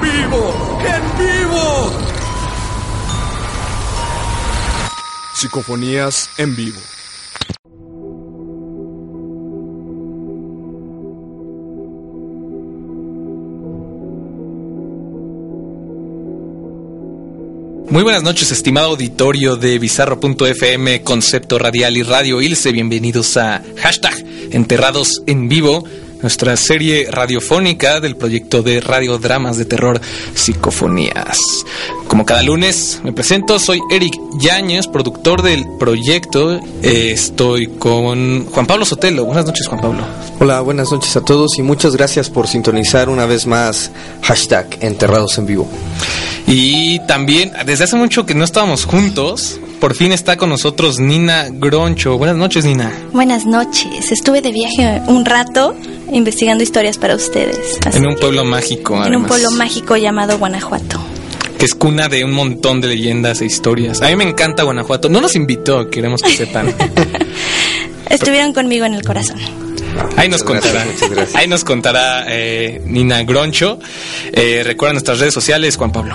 [0.00, 0.78] ¡En vivo!
[0.80, 1.92] ¡En vivo!
[5.34, 6.80] Psicofonías en vivo.
[17.90, 22.72] Muy buenas noches, estimado auditorio de Bizarro.fm, Concepto Radial y Radio Ilse.
[22.72, 24.14] Bienvenidos a hashtag
[24.52, 25.84] Enterrados en Vivo,
[26.22, 30.00] nuestra serie radiofónica del proyecto de radiodramas de terror
[30.34, 31.38] Psicofonías.
[32.06, 36.60] Como cada lunes, me presento, soy Eric Yáñez, productor del proyecto.
[36.82, 39.24] Eh, estoy con Juan Pablo Sotelo.
[39.24, 40.02] Buenas noches, Juan Pablo.
[40.40, 43.90] Hola, buenas noches a todos y muchas gracias por sintonizar una vez más
[44.22, 45.68] hashtag Enterrados en Vivo.
[46.46, 51.46] Y también, desde hace mucho que no estábamos juntos, por fin está con nosotros Nina
[51.50, 52.18] Groncho.
[52.18, 52.92] Buenas noches, Nina.
[53.12, 54.10] Buenas noches.
[54.10, 55.76] Estuve de viaje un rato
[56.12, 57.78] investigando historias para ustedes.
[57.86, 61.00] Así En un pueblo mágico, en un pueblo mágico llamado Guanajuato.
[61.58, 64.00] que es cuna de un montón de leyendas e historias.
[64.02, 65.08] A mí me encanta Guanajuato.
[65.08, 66.74] No nos invitó, queremos que sepan.
[68.08, 69.38] Estuvieron conmigo en el corazón.
[70.16, 70.84] Ahí nos Muchas contará.
[70.84, 71.34] gracias.
[71.34, 73.78] Ahí nos contará eh, Nina Groncho.
[74.32, 76.14] Eh, recuerda nuestras redes sociales, Juan Pablo.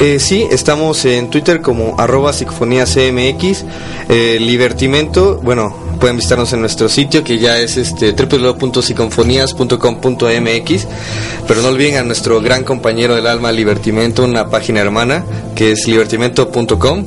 [0.00, 3.64] Eh, sí, estamos en Twitter como arroba psicofonía CMX,
[4.08, 10.86] eh, Libertimento, bueno, pueden visitarnos en nuestro sitio que ya es este www.psicofonías.com.mx,
[11.46, 15.86] pero no olviden a nuestro gran compañero del alma Libertimento, una página hermana que es
[15.86, 17.04] libertimento.com,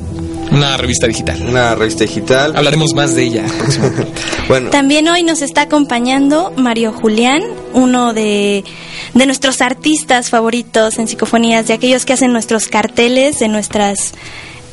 [0.58, 1.40] Una revista digital.
[1.46, 2.56] una revista digital.
[2.56, 4.12] Hablaremos más de ella próximamente.
[4.48, 7.42] Bueno, También hoy nos está acompañando Mario Julián,
[7.74, 8.64] uno de,
[9.12, 14.14] de nuestros artistas favoritos en psicofonías, de aquellos que hacen nuestros carteles de nuestras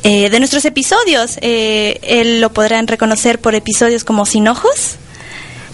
[0.02, 1.38] eh, de nuestros episodios.
[1.40, 4.96] Eh, él lo podrán reconocer por episodios como Sin Ojos.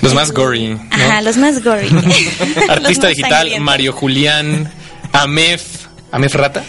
[0.03, 0.69] Los más gory.
[0.75, 0.87] ¿no?
[0.91, 1.89] Ajá, los más gory.
[1.91, 3.61] Los Artista más digital.
[3.61, 4.71] Mario Julián
[5.13, 5.87] Amef.
[6.11, 6.65] ¿Amef Rata?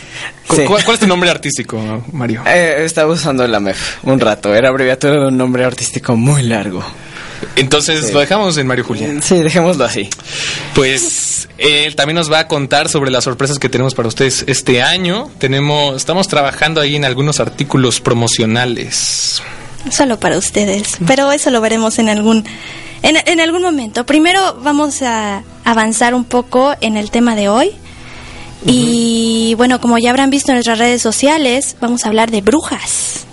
[0.55, 0.65] Cu- Sí.
[0.67, 2.43] ¿Cuál, cuál es tu nombre artístico, Mario?
[2.45, 4.53] Eh, estaba usando la MEF un rato.
[4.53, 6.83] Era abreviatura de un nombre artístico muy largo.
[7.57, 8.13] Entonces Sí.
[8.13, 9.21] lo dejamos en Mario Julián.
[9.21, 10.09] Sí, dejémoslo así.
[10.75, 14.81] Pues él también nos va a contar sobre las sorpresas que tenemos para ustedes este
[14.81, 15.29] año.
[15.39, 19.41] Tenemos, estamos trabajando ahí en algunos artículos promocionales.
[19.91, 22.45] Solo para ustedes, pero eso lo veremos en algún
[23.01, 24.05] en, en algún momento.
[24.05, 27.71] Primero vamos a avanzar un poco en el tema de hoy.
[28.65, 33.25] Y bueno, como ya habrán visto en nuestras redes sociales, vamos a hablar de brujas.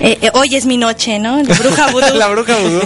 [0.00, 1.42] Eh, eh, hoy es mi noche, ¿no?
[1.42, 2.14] La bruja vudú.
[2.14, 2.80] la bruja vudú.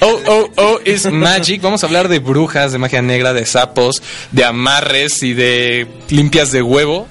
[0.00, 1.60] Oh, oh, oh, is magic.
[1.62, 4.02] Vamos a hablar de brujas, de magia negra, de sapos,
[4.32, 7.06] de amarres y de limpias de huevo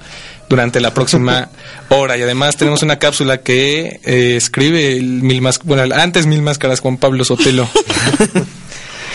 [0.48, 1.50] durante la próxima
[1.88, 2.16] hora.
[2.16, 6.80] Y además tenemos una cápsula que eh, escribe el mil más, bueno, antes mil máscaras
[6.80, 7.68] Juan Pablo Sotelo.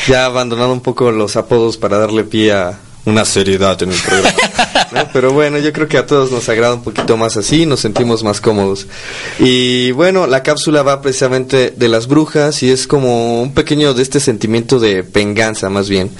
[0.08, 4.38] ya abandonando un poco los apodos para darle pie a una seriedad en el programa.
[4.92, 5.08] ¿no?
[5.14, 8.24] Pero bueno, yo creo que a todos nos agrada un poquito más así, nos sentimos
[8.24, 8.88] más cómodos.
[9.40, 14.04] Y bueno, la cápsula va precisamente de las brujas y es como un pequeño de
[14.04, 16.12] este sentimiento de venganza más bien.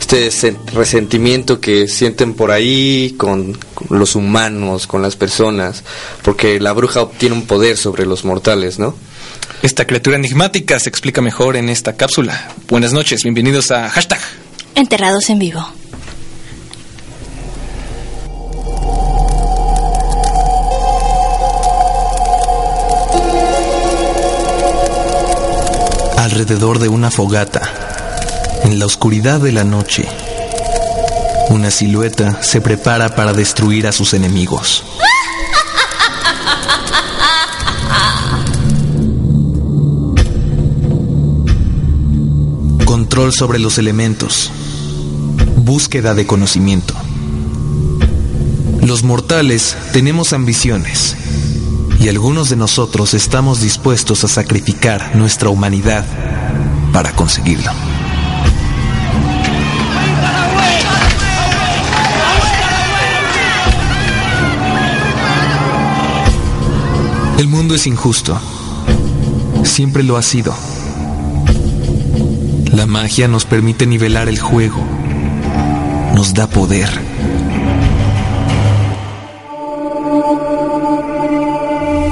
[0.00, 5.82] Este sen- resentimiento que sienten por ahí con, con los humanos, con las personas,
[6.22, 8.94] porque la bruja obtiene un poder sobre los mortales, ¿no?
[9.62, 12.52] Esta criatura enigmática se explica mejor en esta cápsula.
[12.68, 14.20] Buenas noches, bienvenidos a hashtag.
[14.76, 15.66] Enterrados en vivo.
[26.38, 27.62] Alrededor de una fogata,
[28.62, 30.06] en la oscuridad de la noche,
[31.50, 34.84] una silueta se prepara para destruir a sus enemigos.
[42.84, 44.52] Control sobre los elementos.
[45.56, 46.94] Búsqueda de conocimiento.
[48.80, 51.16] Los mortales tenemos ambiciones
[51.98, 56.27] y algunos de nosotros estamos dispuestos a sacrificar nuestra humanidad
[56.92, 57.70] para conseguirlo.
[67.38, 68.36] El mundo es injusto.
[69.62, 70.54] Siempre lo ha sido.
[72.72, 74.84] La magia nos permite nivelar el juego.
[76.14, 76.88] Nos da poder.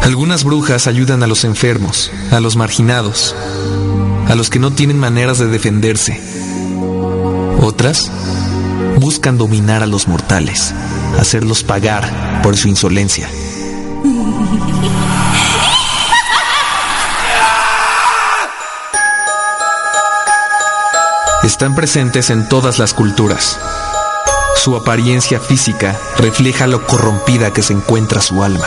[0.02, 3.34] Algunas brujas ayudan a los enfermos, a los marginados,
[4.28, 6.20] a los que no tienen maneras de defenderse.
[7.60, 8.10] Otras
[8.98, 10.74] buscan dominar a los mortales,
[11.18, 13.28] hacerlos pagar por su insolencia.
[21.42, 23.58] Están presentes en todas las culturas.
[24.56, 28.66] Su apariencia física refleja lo corrompida que se encuentra su alma.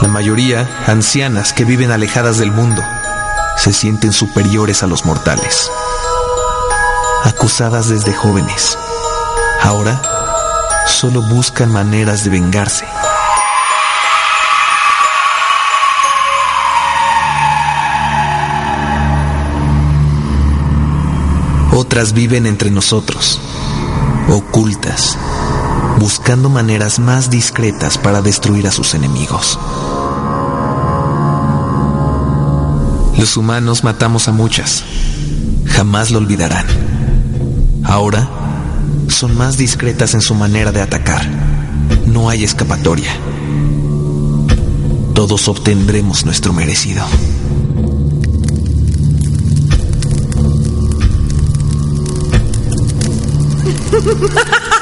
[0.00, 2.80] La mayoría, ancianas que viven alejadas del mundo,
[3.56, 5.70] se sienten superiores a los mortales.
[7.24, 8.78] Acusadas desde jóvenes,
[9.62, 10.00] ahora
[10.86, 12.86] solo buscan maneras de vengarse.
[21.72, 23.40] Otras viven entre nosotros,
[24.28, 25.16] ocultas,
[25.98, 29.58] buscando maneras más discretas para destruir a sus enemigos.
[33.20, 34.82] Los humanos matamos a muchas.
[35.66, 36.64] Jamás lo olvidarán.
[37.84, 38.30] Ahora
[39.08, 41.28] son más discretas en su manera de atacar.
[42.06, 43.14] No hay escapatoria.
[45.12, 47.04] Todos obtendremos nuestro merecido.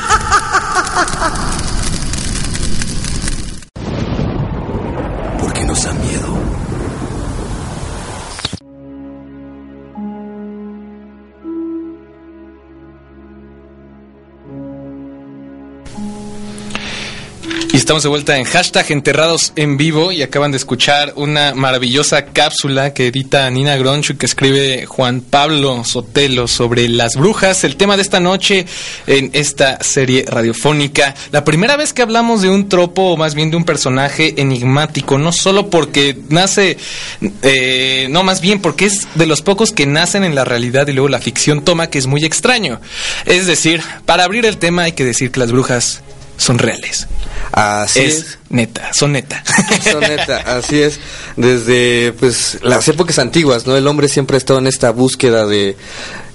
[17.88, 22.92] estamos de vuelta en hashtag enterrados en vivo y acaban de escuchar una maravillosa cápsula
[22.92, 28.02] que edita Nina Gronchu que escribe Juan Pablo Sotelo sobre las brujas, el tema de
[28.02, 28.66] esta noche
[29.06, 31.14] en esta serie radiofónica.
[31.32, 35.16] La primera vez que hablamos de un tropo o más bien de un personaje enigmático,
[35.16, 36.76] no solo porque nace,
[37.40, 40.92] eh, no más bien porque es de los pocos que nacen en la realidad y
[40.92, 42.82] luego la ficción toma que es muy extraño.
[43.24, 46.02] Es decir, para abrir el tema hay que decir que las brujas
[46.36, 47.08] son reales.
[47.52, 48.38] Así es, es.
[48.50, 49.42] neta, son neta.
[49.82, 51.00] Son neta, así es.
[51.36, 53.76] Desde pues las épocas antiguas, ¿no?
[53.76, 55.76] El hombre siempre ha estado en esta búsqueda de,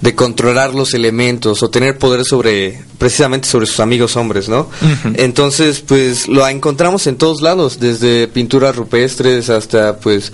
[0.01, 4.69] de controlar los elementos o tener poder sobre, precisamente sobre sus amigos hombres, ¿no?
[5.15, 10.33] Entonces, pues lo encontramos en todos lados, desde pinturas rupestres hasta pues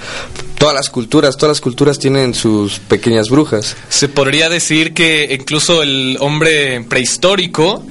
[0.57, 3.75] todas las culturas, todas las culturas tienen sus pequeñas brujas.
[3.89, 7.85] Se podría decir que incluso el hombre prehistórico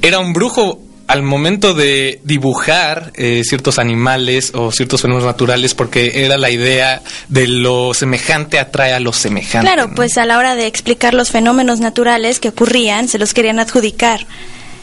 [0.00, 6.24] era un brujo al momento de dibujar eh, ciertos animales o ciertos fenómenos naturales porque
[6.24, 9.66] era la idea de lo semejante atrae a lo semejante.
[9.66, 9.94] Claro, ¿no?
[9.94, 14.26] pues a la hora de explicar los fenómenos naturales que ocurrían, se los querían adjudicar.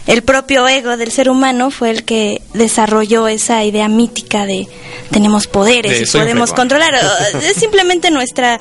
[0.08, 4.68] El propio ego del ser humano fue el que desarrolló esa idea mítica de
[5.12, 6.56] tenemos poderes De y podemos fregón.
[6.56, 6.96] controlar.
[7.44, 8.60] es simplemente nuestra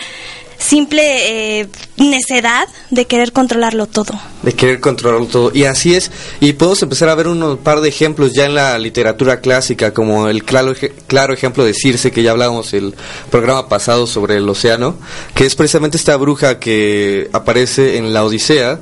[0.59, 4.19] simple eh, necedad de querer controlarlo todo.
[4.43, 5.51] de querer controlarlo todo.
[5.55, 6.11] Y así es.
[6.41, 10.29] Y podemos empezar a ver un par de ejemplos ya en la literatura clásica, como
[10.29, 10.75] el claro,
[11.07, 12.95] claro ejemplo de Circe, que ya hablábamos el
[13.31, 14.97] programa pasado sobre el océano,
[15.35, 18.81] que es precisamente esta bruja que aparece en la Odisea,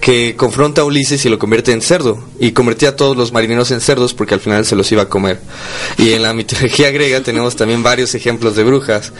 [0.00, 2.24] que confronta a Ulises y lo convierte en cerdo.
[2.38, 5.08] Y convertía a todos los marineros en cerdos porque al final se los iba a
[5.08, 5.40] comer.
[5.98, 9.12] Y en la mitología griega tenemos también varios ejemplos de brujas.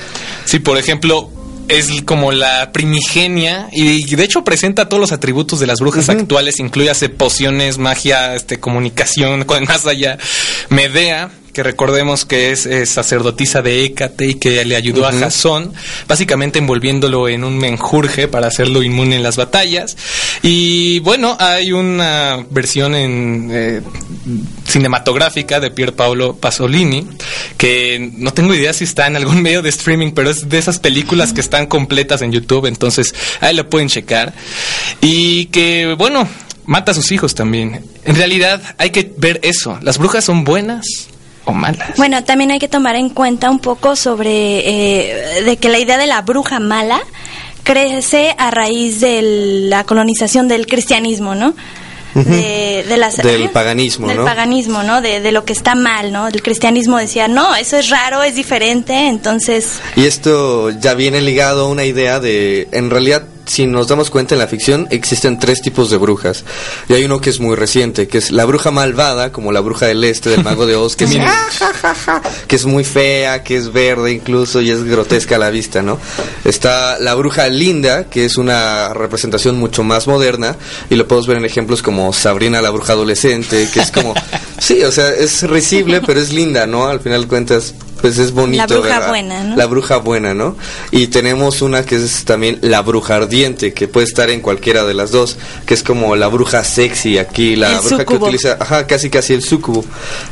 [0.46, 1.31] Sí, por ejemplo,
[1.70, 6.58] es como la primigenia y de hecho presenta todos los atributos de las brujas actuales,
[6.58, 10.19] incluye pociones, magia, este comunicación, con más allá.
[10.69, 15.74] Medea, que recordemos que es, eh, sacerdotisa de Hécate y que le ayudó a Jasón,
[16.08, 19.94] básicamente envolviéndolo en un menjurje para hacerlo inmune en las batallas.
[20.43, 23.82] Y bueno, hay una versión en eh,
[24.67, 27.06] cinematográfica de Pier Paolo Pasolini,
[27.58, 30.79] que no tengo idea si está en algún medio de streaming, pero es de esas
[30.79, 34.32] películas que están completas en YouTube, entonces ahí lo pueden checar.
[35.02, 36.26] Y que, bueno,
[36.64, 37.84] mata a sus hijos también.
[38.06, 39.79] En realidad hay que ver eso.
[39.82, 41.10] ¿Las brujas son buenas
[41.44, 41.91] o malas?
[41.97, 45.99] Bueno, también hay que tomar en cuenta un poco sobre eh, de que la idea
[45.99, 47.01] de la bruja mala
[47.63, 49.20] crece a raíz de
[49.69, 51.55] la colonización del cristianismo, ¿no?
[52.13, 54.25] De, de las- Del paganismo, del ¿no?
[54.25, 55.01] paganismo, ¿no?
[55.01, 56.27] De, de lo que está mal, ¿no?
[56.27, 61.67] El cristianismo decía, no, eso es raro, es diferente, entonces Y esto ya viene ligado
[61.67, 65.60] a una idea de, en realidad, si nos damos cuenta en la ficción, existen tres
[65.60, 66.44] tipos de brujas.
[66.88, 69.86] Y hay uno que es muy reciente, que es la bruja malvada, como la bruja
[69.86, 71.10] del este, del mago de Oz, que, es,
[72.46, 75.98] que es muy fea, que es verde incluso y es grotesca a la vista, ¿no?
[76.44, 80.56] Está la bruja linda, que es una representación mucho más moderna,
[80.88, 84.14] y lo podemos ver en ejemplos como Sabrina la bruja adolescente, que es como,
[84.60, 86.86] sí, o sea, es risible, pero es linda, ¿no?
[86.86, 88.62] Al final de cuentas, pues es bonito.
[88.62, 89.08] La bruja ¿verdad?
[89.08, 89.56] buena, ¿no?
[89.56, 90.56] La bruja buena, ¿no?
[90.93, 94.94] Y tenemos una que es también la bruja ardiente, que puede estar en cualquiera de
[94.94, 95.36] las dos,
[95.67, 99.34] que es como la bruja sexy aquí, la El bruja que utiliza, ajá, casi casi
[99.34, 99.84] el sucubo,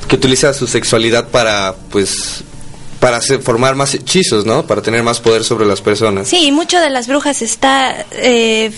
[0.08, 2.42] que utiliza su sexualidad para, pues,
[3.00, 4.66] para hacer- formar más hechizos, ¿no?
[4.66, 6.28] Para tener más poder sobre las personas.
[6.28, 8.72] Sí, y mucho de las brujas está eh,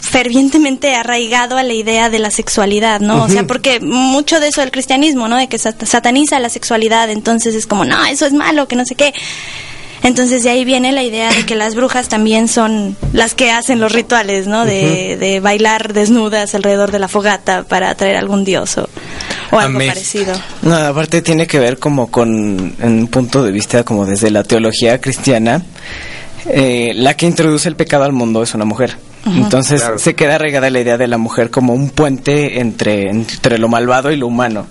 [0.00, 3.24] fervientemente arraigado a la idea de la sexualidad, ¿no?
[3.24, 5.36] O sea, porque mucho de eso del cristianismo, ¿no?
[5.36, 8.84] De que sat- sataniza la sexualidad, entonces es como, no, eso es malo, que no
[8.84, 9.12] sé qué.
[10.02, 13.80] Entonces de ahí viene la idea de que las brujas también son las que hacen
[13.80, 14.64] los rituales, ¿no?
[14.64, 18.88] De, de bailar desnudas alrededor de la fogata para atraer a algún dios o,
[19.50, 20.34] o algo parecido.
[20.62, 24.44] No, aparte tiene que ver como con, en un punto de vista como desde la
[24.44, 25.62] teología cristiana,
[26.46, 28.96] eh, la que introduce el pecado al mundo es una mujer.
[29.26, 29.98] Entonces Claro.
[29.98, 34.10] se queda regada la idea de la mujer como un puente entre, entre lo malvado
[34.12, 34.66] y lo humano.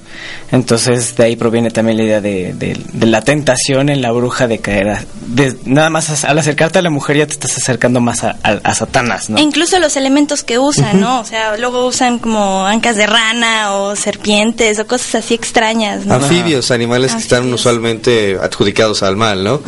[0.52, 4.48] Entonces de ahí proviene también la idea de, de- de la tentación en la bruja
[4.48, 4.90] de caer.
[4.90, 8.24] a- de- nada más as- al acercarte a la mujer ya te estás acercando más
[8.24, 9.38] a, a- a Satanás, ¿no?
[9.38, 11.20] E incluso los elementos que usan, ¿no?
[11.22, 16.16] O sea, luego usan como ancas de rana o serpientes o cosas así extrañas, ¿no?
[16.16, 17.62] Anfibios, animales que están Anfibios.
[17.62, 19.62] usualmente adjudicados al mal, ¿no?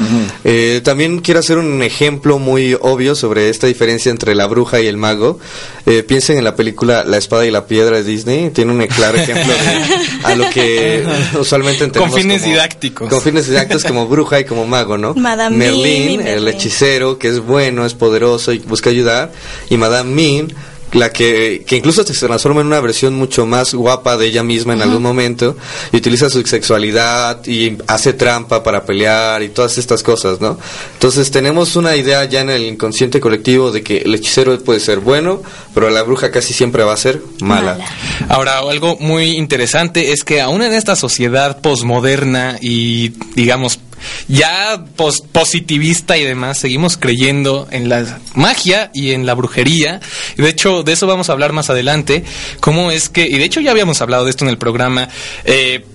[0.43, 4.87] Eh, también quiero hacer un ejemplo muy obvio sobre esta diferencia entre la bruja y
[4.87, 5.39] el mago.
[5.85, 8.49] Eh, piensen en la película La espada y la piedra de Disney.
[8.49, 11.05] Tiene un claro ejemplo de a lo que
[11.39, 13.09] usualmente entendemos Con fines como- didácticos.
[13.09, 15.13] Con fines didácticos como bruja y como mago, ¿no?
[15.15, 16.47] Madame Merlín, y el Merlín.
[16.49, 19.31] hechicero, que es bueno, es poderoso y busca ayudar.
[19.69, 20.53] Y Madame Min,
[20.93, 24.73] la que, que incluso se transforma en una versión mucho más guapa de ella misma
[24.73, 25.57] en algún momento
[25.91, 30.57] y utiliza su sexualidad y hace trampa para pelear y todas estas cosas, ¿no?
[30.93, 34.99] Entonces tenemos una idea ya en el inconsciente colectivo de que el hechicero puede ser
[34.99, 35.41] bueno,
[35.73, 37.73] pero la bruja casi siempre va a ser mala.
[37.73, 37.85] Mala.
[38.29, 43.79] Ahora, algo muy interesante es que aún en esta sociedad posmoderna y, digamos,
[44.27, 49.99] ya pos- positivista y demás, seguimos creyendo en la magia y en la brujería.
[50.37, 52.23] Y de hecho, de eso vamos a hablar más adelante.
[52.59, 55.09] Cómo es que, y de hecho ya habíamos hablado de esto en el programa,
[55.45, 55.85] eh,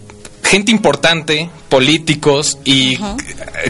[0.45, 2.99] gente importante, políticos y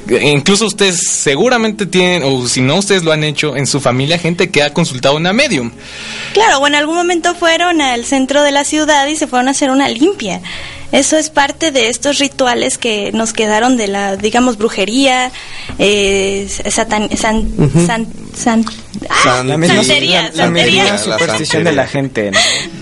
[0.08, 4.18] eh, incluso ustedes seguramente tienen, o si no ustedes lo han hecho en su familia,
[4.18, 5.70] gente que ha consultado una medium.
[6.32, 9.52] Claro, o en algún momento fueron al centro de la ciudad y se fueron a
[9.52, 10.40] hacer una limpia.
[10.92, 15.32] Eso es parte de estos rituales que nos quedaron de la, digamos, brujería,
[15.78, 17.49] eh, satan, san,
[17.87, 18.06] san,
[18.37, 18.64] san-
[19.08, 19.14] ¡Ah!
[19.25, 20.82] San- La misma, santería, la- la, santería.
[20.84, 21.70] misma La superstición santería.
[21.70, 22.38] de la gente, ¿no?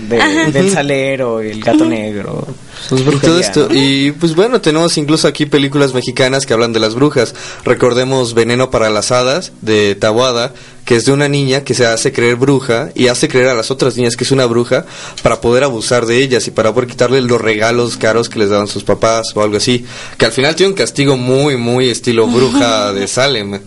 [0.09, 2.45] De- del salero, el gato negro.
[2.87, 3.67] Sus Y todo brujerías, esto.
[3.69, 3.75] ¿no?
[3.75, 7.35] Y pues bueno, tenemos incluso aquí películas mexicanas que hablan de las brujas.
[7.63, 10.53] Recordemos Veneno para las Hadas de Tawada,
[10.85, 13.71] que es de una niña que se hace creer bruja y hace creer a las
[13.71, 14.85] otras niñas que es una bruja
[15.21, 18.67] para poder abusar de ellas y para poder quitarle los regalos caros que les daban
[18.67, 19.85] sus papás o algo así.
[20.17, 23.59] Que al final tiene un castigo muy, muy estilo bruja de Salem.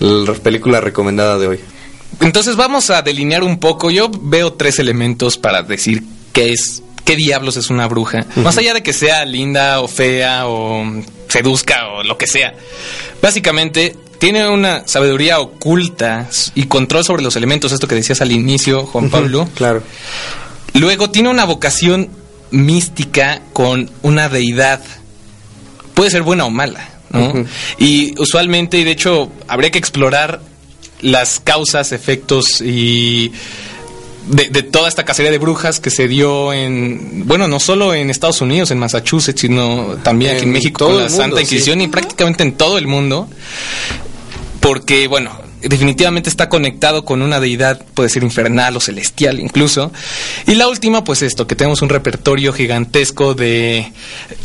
[0.00, 1.60] La película recomendada de hoy.
[2.20, 3.90] Entonces vamos a delinear un poco.
[3.90, 8.26] Yo veo tres elementos para decir qué es, qué diablos es una bruja.
[8.36, 10.84] Más allá de que sea linda o fea o
[11.28, 12.54] seduzca o lo que sea.
[13.20, 18.86] Básicamente tiene una sabiduría oculta y control sobre los elementos, esto que decías al inicio,
[18.86, 19.48] Juan Pablo.
[19.54, 19.82] Claro.
[20.74, 22.08] Luego tiene una vocación
[22.50, 24.80] mística con una deidad.
[25.94, 27.44] Puede ser buena o mala, ¿no?
[27.78, 30.40] Y usualmente, y de hecho, habría que explorar
[31.00, 33.32] las causas, efectos y
[34.26, 38.10] de, de toda esta cacería de brujas que se dio en, bueno, no solo en
[38.10, 41.36] Estados Unidos, en Massachusetts, sino también aquí en En México todo con la mundo, Santa
[41.38, 41.42] sí.
[41.42, 43.28] Inquisición y prácticamente en todo el mundo.
[44.60, 49.92] Porque, bueno, definitivamente está conectado con una deidad, puede ser infernal o celestial incluso.
[50.46, 53.92] Y la última, pues esto, que tenemos un repertorio gigantesco de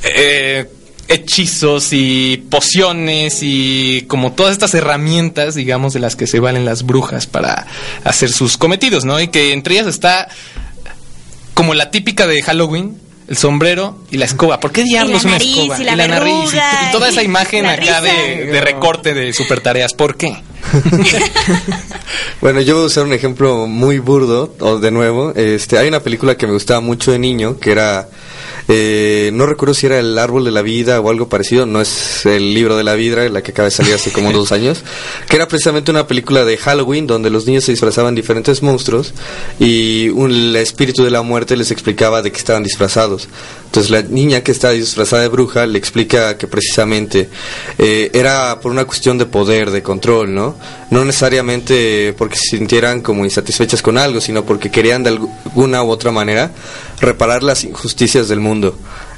[0.03, 0.69] eh,
[1.09, 6.83] hechizos y pociones y como todas estas herramientas, digamos, de las que se valen las
[6.83, 7.67] brujas para
[8.03, 9.19] hacer sus cometidos, ¿no?
[9.19, 10.29] Y que entre ellas está
[11.53, 12.97] como la típica de Halloween.
[13.27, 14.59] El sombrero y la escoba.
[14.59, 15.79] ¿Por qué diablos la una nariz, escoba?
[15.79, 16.33] y la nariz.
[16.51, 19.93] Y, verruga, y toda esa imagen la acá de, de recorte de super tareas.
[19.93, 20.35] ¿Por qué?
[22.41, 25.33] Bueno, yo voy a usar un ejemplo muy burdo, o de nuevo.
[25.35, 28.07] Este, hay una película que me gustaba mucho de niño, que era,
[28.71, 32.25] eh, no recuerdo si era El Árbol de la Vida o algo parecido, no es
[32.27, 34.83] el libro de la vida, la que acaba de salir hace como dos años,
[35.27, 39.13] que era precisamente una película de Halloween donde los niños se disfrazaban diferentes monstruos
[39.59, 43.27] y un, el espíritu de la muerte les explicaba de qué estaban disfrazados.
[43.65, 47.29] Entonces la niña que está disfrazada de bruja le explica que precisamente
[47.77, 50.55] eh, era por una cuestión de poder, de control, ¿no?
[50.89, 55.89] No necesariamente porque se sintieran como insatisfechas con algo, sino porque querían de alguna u
[55.89, 56.51] otra manera
[56.99, 58.58] reparar las injusticias del mundo.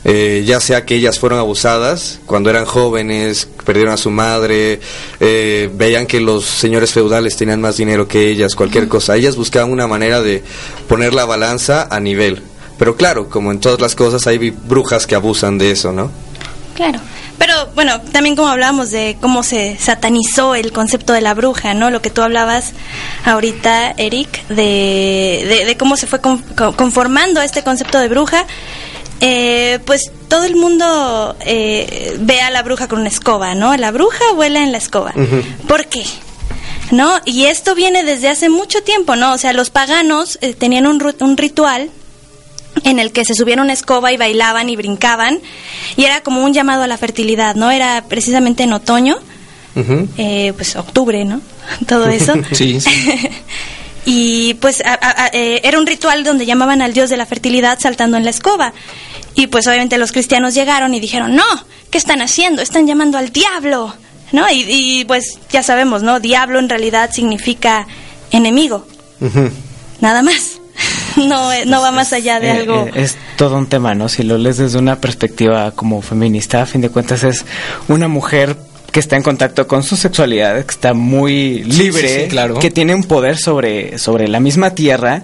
[0.04, 4.80] Eh, ya sea que ellas fueron abusadas cuando eran jóvenes, perdieron a su madre,
[5.20, 9.16] eh, veían que los señores feudales tenían más dinero que ellas, cualquier cosa.
[9.16, 10.44] Ellas buscaban una manera de
[10.88, 12.42] poner la balanza a nivel.
[12.80, 16.10] Pero claro, como en todas las cosas hay brujas que abusan de eso, ¿no?
[16.74, 17.00] Claro.
[17.38, 21.90] Pero bueno, también como hablábamos de cómo se satanizó el concepto de la bruja, ¿no?
[21.90, 22.74] Lo que tú hablabas
[23.26, 28.46] ahorita, Eric, de, de, cómo se fue conformando este concepto de bruja.
[29.24, 33.78] Eh, pues todo el mundo eh, ve a la bruja con una escoba, ¿no?
[33.78, 35.14] La bruja vuela en la escoba.
[35.68, 36.04] ¿Por qué?
[36.90, 37.20] ¿No?
[37.26, 39.34] Y esto viene desde hace mucho tiempo, ¿no?
[39.34, 41.90] O sea, los paganos eh, tenían un, un ritual
[42.84, 45.40] en el que se subían una escoba y bailaban y brincaban
[45.98, 47.70] y era como un llamado a la fertilidad, ¿no?
[47.70, 49.18] Era precisamente en otoño,
[50.18, 51.42] eh, pues octubre, ¿no?
[51.88, 52.34] Todo eso.
[52.52, 52.80] sí,
[54.06, 54.82] y pues
[55.34, 58.74] eh, era un ritual donde llamaban al dios de la fertilidad saltando en la escoba.
[59.36, 61.46] Y pues obviamente los cristianos llegaron y dijeron, no,
[61.90, 62.62] ¿qué están haciendo?
[62.62, 63.94] Están llamando al diablo,
[64.32, 64.46] ¿no?
[64.52, 66.20] Y, pues ya sabemos, ¿no?
[66.20, 67.88] Diablo en realidad significa
[68.32, 68.86] enemigo.
[70.02, 70.62] Nada más.
[71.18, 72.88] no, eh, no va más allá de eh, algo.
[72.88, 74.10] Eh, es todo un tema, ¿no?
[74.10, 77.46] Si lo lees desde una perspectiva como feminista, a fin de cuentas es
[77.88, 78.58] una mujer
[78.92, 82.60] que está en contacto con su sexualidad, que está muy libre, claro.
[82.60, 85.24] que tiene un poder sobre, sobre la misma tierra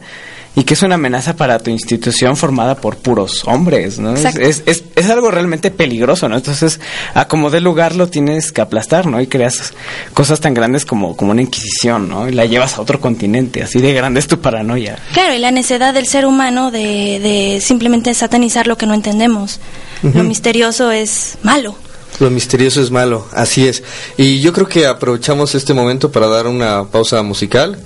[0.57, 4.15] y que es una amenaza para tu institución formada por puros hombres, ¿no?
[4.15, 6.35] Es, es, es, algo realmente peligroso, ¿no?
[6.35, 6.79] Entonces,
[7.13, 9.21] a como de lugar lo tienes que aplastar, ¿no?
[9.21, 9.73] Y creas
[10.15, 12.27] cosas tan grandes como, como una inquisición, ¿no?
[12.27, 14.97] Y la llevas a otro continente, así de grande es tu paranoia.
[15.13, 19.59] Claro, y la necedad del ser humano de, de simplemente satanizar lo que no entendemos.
[20.01, 21.75] Lo misterioso es malo.
[22.19, 23.83] Lo misterioso es malo, así es.
[24.17, 27.77] Y yo creo que aprovechamos este momento para dar una pausa musical.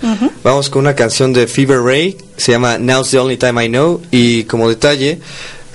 [0.44, 4.02] Vamos con una canción de Fever Ray, se llama Now's the Only Time I Know.
[4.10, 5.20] Y como detalle,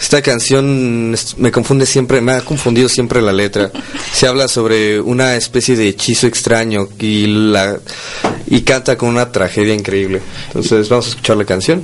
[0.01, 3.71] esta canción me confunde siempre, me ha confundido siempre la letra.
[4.13, 7.79] Se habla sobre una especie de hechizo extraño y la
[8.47, 10.23] y canta con una tragedia increíble.
[10.49, 11.83] Entonces vamos a escuchar la canción.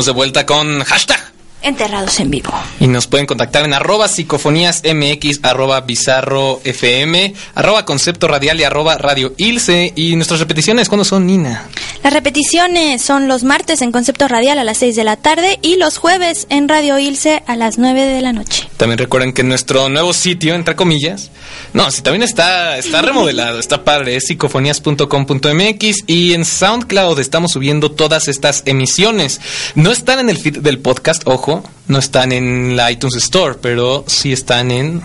[0.00, 1.20] Estamos de vuelta con hashtag
[1.60, 2.54] Enterrados en vivo.
[2.78, 8.64] Y nos pueden contactar en arroba psicofonías mx, arroba bizarro fm, arroba concepto radial y
[8.64, 9.92] arroba radio ilse.
[9.94, 11.68] Y nuestras repeticiones, ¿cuándo son, Nina?
[12.02, 15.76] Las repeticiones son los martes en concepto radial a las 6 de la tarde y
[15.76, 18.68] los jueves en radio ilse a las 9 de la noche.
[18.76, 21.30] También recuerden que nuestro nuevo sitio, entre comillas,
[21.74, 27.90] no, sí, también está, está remodelado, está padre, es psicofonías.com.mx y en SoundCloud estamos subiendo
[27.90, 29.40] todas estas emisiones.
[29.74, 34.04] No están en el feed del podcast, ojo no están en la iTunes Store, pero
[34.06, 35.02] sí están en...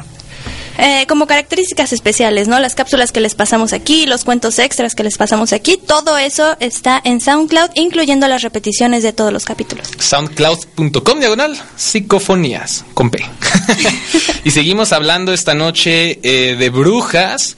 [0.77, 2.59] Eh, como características especiales, ¿no?
[2.59, 6.57] Las cápsulas que les pasamos aquí, los cuentos extras que les pasamos aquí, todo eso
[6.59, 9.89] está en SoundCloud, incluyendo las repeticiones de todos los capítulos.
[9.97, 13.25] SoundCloud.com diagonal psicofonías con P.
[14.43, 17.55] y seguimos hablando esta noche eh, de brujas.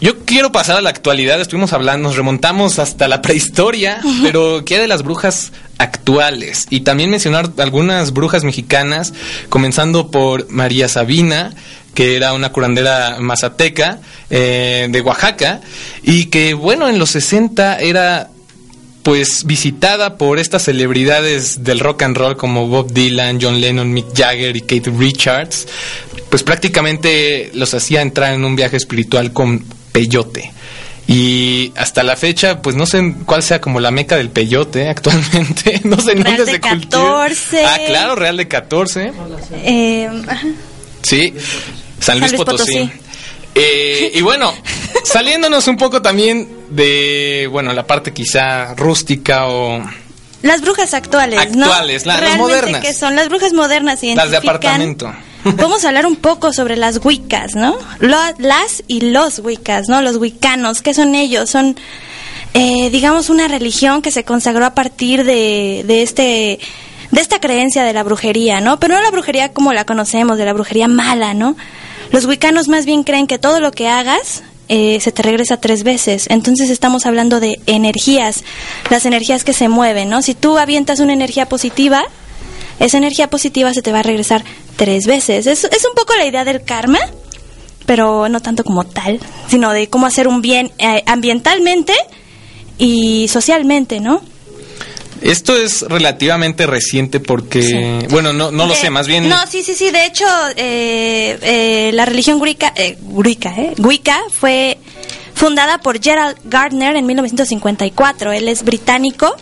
[0.00, 4.80] Yo quiero pasar a la actualidad, estuvimos hablando, nos remontamos hasta la prehistoria, pero ¿qué
[4.80, 6.66] de las brujas actuales?
[6.70, 9.14] Y también mencionar algunas brujas mexicanas,
[9.48, 11.54] comenzando por María Sabina,
[11.94, 14.00] que era una curandera mazateca
[14.30, 15.60] eh, de Oaxaca,
[16.02, 18.30] y que bueno, en los 60 era
[19.02, 24.14] pues visitada por estas celebridades del rock and roll como Bob Dylan, John Lennon, Mick
[24.14, 25.66] Jagger y Kate Richards,
[26.30, 30.52] pues prácticamente los hacía entrar en un viaje espiritual con peyote.
[31.08, 35.80] Y hasta la fecha, pues no sé cuál sea como la meca del peyote actualmente.
[35.84, 37.64] no sé en dónde de se 14.
[37.64, 39.12] Ah, claro, Real de 14.
[39.64, 40.10] Eh,
[41.02, 41.34] sí,
[42.02, 42.90] San Luis, Potosí.
[43.54, 44.52] Eh, y bueno,
[45.04, 49.82] saliéndonos un poco también de, bueno, la parte quizá rústica o...
[50.42, 51.66] Las brujas actuales, ¿no?
[51.66, 52.82] Actuales, las modernas.
[52.82, 55.12] que son las brujas modernas Las de apartamento.
[55.44, 57.76] Vamos a hablar un poco sobre las Wiccas, ¿no?
[58.00, 60.02] las y los Wiccas, ¿no?
[60.02, 61.50] Los Wiccanos, ¿qué son ellos?
[61.50, 61.76] Son,
[62.54, 66.58] eh, digamos, una religión que se consagró a partir de, de este
[67.12, 68.80] de esta creencia de la brujería, ¿no?
[68.80, 71.56] Pero no la brujería como la conocemos, de la brujería mala, ¿no?
[72.12, 75.82] Los wiccanos más bien creen que todo lo que hagas eh, se te regresa tres
[75.82, 76.26] veces.
[76.28, 78.44] Entonces estamos hablando de energías,
[78.90, 80.22] las energías que se mueven, ¿no?
[80.22, 82.04] Si tú avientas una energía positiva,
[82.78, 84.44] esa energía positiva se te va a regresar
[84.76, 85.46] tres veces.
[85.46, 87.00] Es, es un poco la idea del karma,
[87.86, 91.94] pero no tanto como tal, sino de cómo hacer un bien eh, ambientalmente
[92.78, 94.22] y socialmente, ¿no?
[95.22, 99.28] Esto es relativamente reciente porque, bueno, no, no lo sé, más bien...
[99.28, 99.90] No, sí, sí, sí.
[99.90, 100.24] De hecho,
[100.56, 104.78] eh, eh, la religión Wicca, eh, Wicca, eh, Wicca fue
[105.34, 108.32] fundada por Gerald Gardner en 1954.
[108.32, 109.36] Él es británico.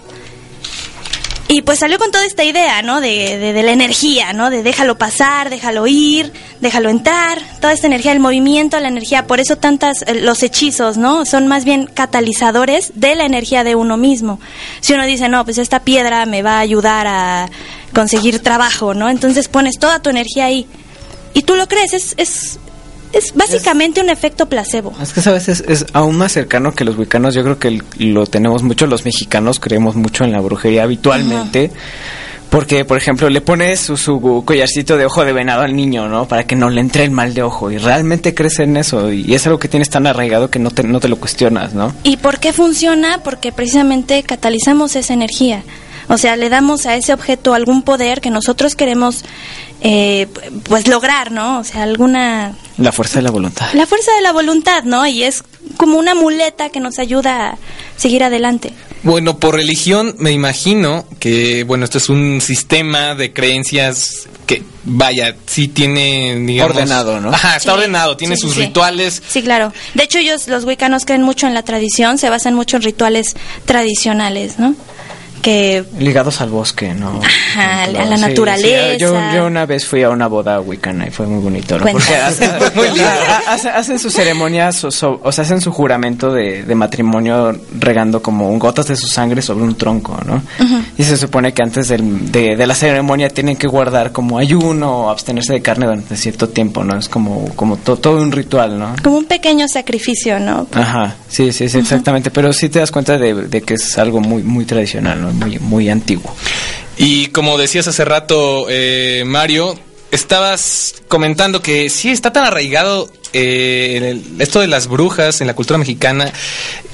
[1.53, 3.01] Y pues salió con toda esta idea, ¿no?
[3.01, 4.51] De, de, de la energía, ¿no?
[4.51, 7.43] De déjalo pasar, déjalo ir, déjalo entrar.
[7.61, 9.27] Toda esta energía, el movimiento, la energía.
[9.27, 11.27] Por eso tantas, eh, los hechizos, ¿no?
[11.27, 14.39] Son más bien catalizadores de la energía de uno mismo.
[14.81, 17.49] Si uno dice, no, pues esta piedra me va a ayudar a
[17.93, 19.09] conseguir trabajo, ¿no?
[19.09, 20.69] Entonces pones toda tu energía ahí.
[21.35, 22.60] Y tú lo crees, es, es,
[23.13, 24.93] es básicamente un efecto placebo.
[25.03, 27.35] Es que sabes, es, es aún más cercano que los wicanos.
[27.35, 31.71] Yo creo que el- lo tenemos mucho los mexicanos, creemos mucho en la brujería habitualmente.
[32.51, 36.27] Porque, por ejemplo, le pones su, su collarcito de ojo de venado al niño, ¿no?
[36.27, 37.71] Para que no le entre el mal de ojo.
[37.71, 39.13] Y realmente crees en eso.
[39.13, 41.95] Y es algo que tienes tan arraigado que no te, no te lo cuestionas, ¿no?
[42.03, 43.21] ¿Y por qué funciona?
[43.23, 45.63] Porque precisamente catalizamos esa energía.
[46.09, 49.25] O sea, le damos a ese objeto algún poder que nosotros queremos,
[49.81, 50.27] eh,
[50.65, 51.61] pues, lograr, ¿no?
[51.61, 52.55] O sea, alguna...
[52.81, 53.73] La fuerza de la voluntad.
[53.75, 55.07] La fuerza de la voluntad, ¿no?
[55.07, 55.45] Y es
[55.77, 57.59] como una muleta que nos ayuda a
[57.97, 58.73] seguir adelante.
[59.03, 65.37] Bueno, por religión me imagino que, bueno, esto es un sistema de creencias que, vaya,
[65.47, 66.75] sí tiene, digamos...
[66.75, 67.29] Ordenado, ¿no?
[67.31, 68.61] Ajá, está Sí, ordenado, tiene sí, sus sí.
[68.63, 69.23] rituales.
[69.29, 69.73] Sí, claro.
[69.95, 73.37] De hecho, ellos, los wicanos, creen mucho en la tradición, se basan mucho en rituales
[73.67, 74.75] tradicionales, ¿no?
[75.43, 77.21] Que Ligados al bosque, ¿no?
[77.23, 78.97] Ajá, a la Sí, sí, naturaleza.
[78.99, 81.87] yo, yo una vez fui a una boda wicana y fue muy bonito, ¿no?
[81.91, 82.51] Porque hacen,
[83.75, 88.51] hacen sus ceremonias, o, so- o sea, hacen su juramento de, de matrimonio regando como
[88.59, 90.43] gotas de su sangre sobre un tronco, ¿no?
[90.99, 95.07] Y se supone que antes del- de, de la ceremonia tienen que guardar como ayuno
[95.07, 96.99] o abstenerse de carne durante cierto tiempo, ¿no?
[96.99, 98.95] Es como, como to- todo un ritual, ¿no?
[99.03, 100.67] como un pequeño sacrificio, ¿no?
[100.75, 102.31] Ajá, sí, sí, sí, exactamente.
[102.31, 105.30] Pero sí te das cuenta de, de que es algo muy, muy tradicional, ¿no?
[105.33, 106.35] Muy, muy antiguo.
[106.97, 109.79] Y como decías hace rato, eh, Mario,
[110.11, 115.55] estabas comentando que sí está tan arraigado eh, el- esto de las brujas en la
[115.55, 116.33] cultura mexicana.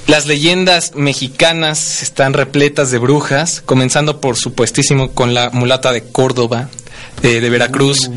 [0.07, 6.69] Las leyendas mexicanas están repletas de brujas, comenzando por supuestísimo con la mulata de Córdoba,
[7.23, 8.11] eh, de Veracruz,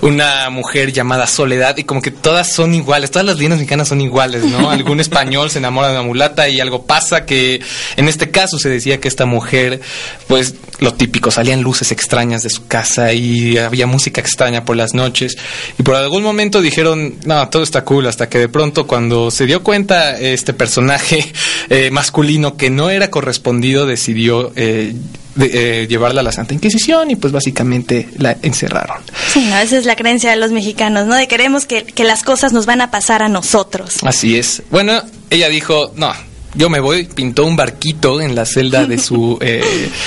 [0.00, 4.00] una mujer llamada Soledad, y como que todas son iguales, todas las leyendas mexicanas son
[4.00, 4.70] iguales, ¿no?
[4.80, 7.60] Algún español se enamora de una mulata y algo pasa que
[7.96, 9.80] en este caso se decía que esta mujer,
[10.26, 14.94] pues lo típico, salían luces extrañas de su casa y había música extraña por las
[14.94, 15.36] noches,
[15.78, 19.46] y por algún momento dijeron, no, todo está cool, hasta que de pronto cuando se
[19.46, 21.30] dio cuenta este personaje
[21.68, 24.52] eh, masculino que no era correspondido, decidió...
[24.56, 24.94] eh,
[25.40, 28.98] de- eh, llevarla a la Santa Inquisición y pues básicamente la encerraron.
[29.32, 31.14] Sí, no, esa es la creencia de los mexicanos, ¿no?
[31.16, 33.96] De queremos que, que las cosas nos van a pasar a nosotros.
[34.02, 34.62] Así es.
[34.70, 36.12] Bueno, ella dijo, no,
[36.54, 39.62] yo me voy, pintó un barquito en la celda de su, eh,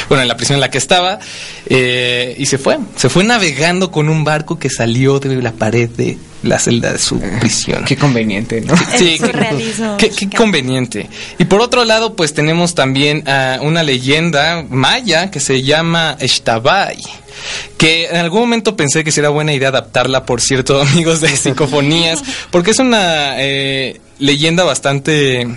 [0.09, 1.19] bueno, en la prisión en la que estaba,
[1.67, 2.77] eh, y se fue.
[2.95, 6.99] Se fue navegando con un barco que salió de la pared de la celda de
[6.99, 7.85] su prisión.
[7.85, 8.75] Qué conveniente, ¿no?
[8.97, 9.31] Sí, qué-
[9.97, 11.09] Qué, qué conveniente.
[11.39, 16.97] Y por otro lado, pues tenemos también a una leyenda maya que se llama Ixtabay.
[17.77, 22.21] Que en algún momento pensé que sería buena idea adaptarla, por cierto, amigos de psicofonías,
[22.51, 25.47] porque es una eh, leyenda bastante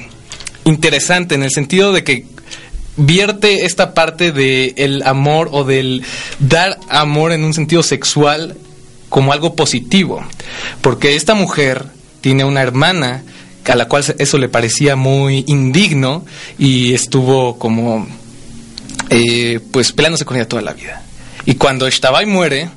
[0.67, 2.27] interesante en el sentido de que
[2.97, 6.03] vierte esta parte de el amor o del
[6.39, 8.57] dar amor en un sentido sexual
[9.09, 10.25] como algo positivo,
[10.83, 11.87] porque esta mujer
[12.21, 13.23] tiene una hermana
[13.65, 16.25] a la cual eso le parecía muy indigno
[16.59, 18.07] y estuvo como
[19.11, 21.03] eh, pues peleándose con ella toda la vida.
[21.45, 22.69] Y cuando Ixtabay muere,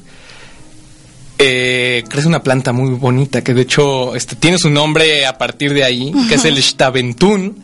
[1.40, 5.74] eh, crece una planta muy bonita que de hecho este, tiene su nombre a partir
[5.74, 7.64] de ahí, que es el Ixtabentún.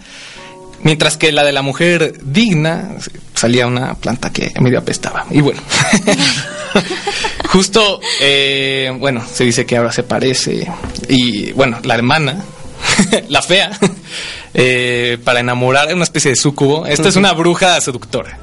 [0.82, 2.92] Mientras que la de la mujer digna
[3.34, 5.26] salía una planta que medio apestaba.
[5.32, 5.60] Y bueno,
[7.50, 10.68] justo, eh, bueno, se dice que ahora se parece.
[11.10, 12.44] Y bueno, la hermana,
[13.30, 13.72] la fea,
[14.54, 16.86] eh, para enamorar, es una especie de sucubo.
[16.86, 18.38] Esta es una bruja seductora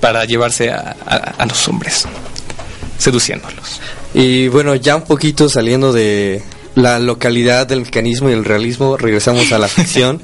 [0.00, 2.06] para llevarse a, a- a los hombres,
[2.98, 3.80] seduciéndolos.
[4.14, 6.42] Y bueno, ya un poquito saliendo de
[6.74, 10.22] la localidad del mecanismo y el realismo, regresamos a la ficción.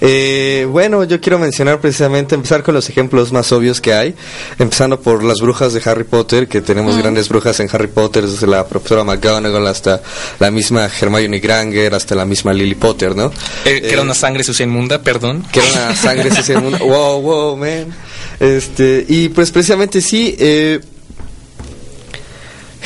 [0.00, 4.14] Eh, bueno, yo quiero mencionar precisamente, empezar con los ejemplos más obvios que hay,
[4.58, 8.46] empezando por las brujas de Harry Potter, que tenemos grandes brujas en Harry Potter, desde
[8.46, 10.02] la profesora McGonagall hasta
[10.38, 13.32] la misma Hermione Granger, hasta la misma Lily Potter, ¿no?
[13.64, 15.44] Eh, que era una sangre sucia inmunda, perdón.
[15.52, 16.78] que era una sangre sucia del mundo.
[16.84, 17.94] Wow, wow, man.
[18.38, 20.80] Este, y pues precisamente sí, eh,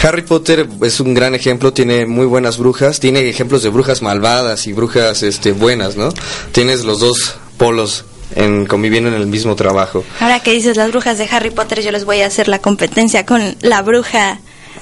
[0.02, 4.66] Harry Potter es un gran ejemplo, tiene muy buenas brujas, tiene ejemplos de brujas malvadas
[4.66, 6.10] y brujas este, buenas, ¿no?
[6.52, 8.04] Tienes los dos polos
[8.36, 10.04] en, conviviendo en el mismo trabajo.
[10.20, 13.26] Ahora que dices las brujas de Harry Potter, yo les voy a hacer la competencia
[13.26, 14.40] con la bruja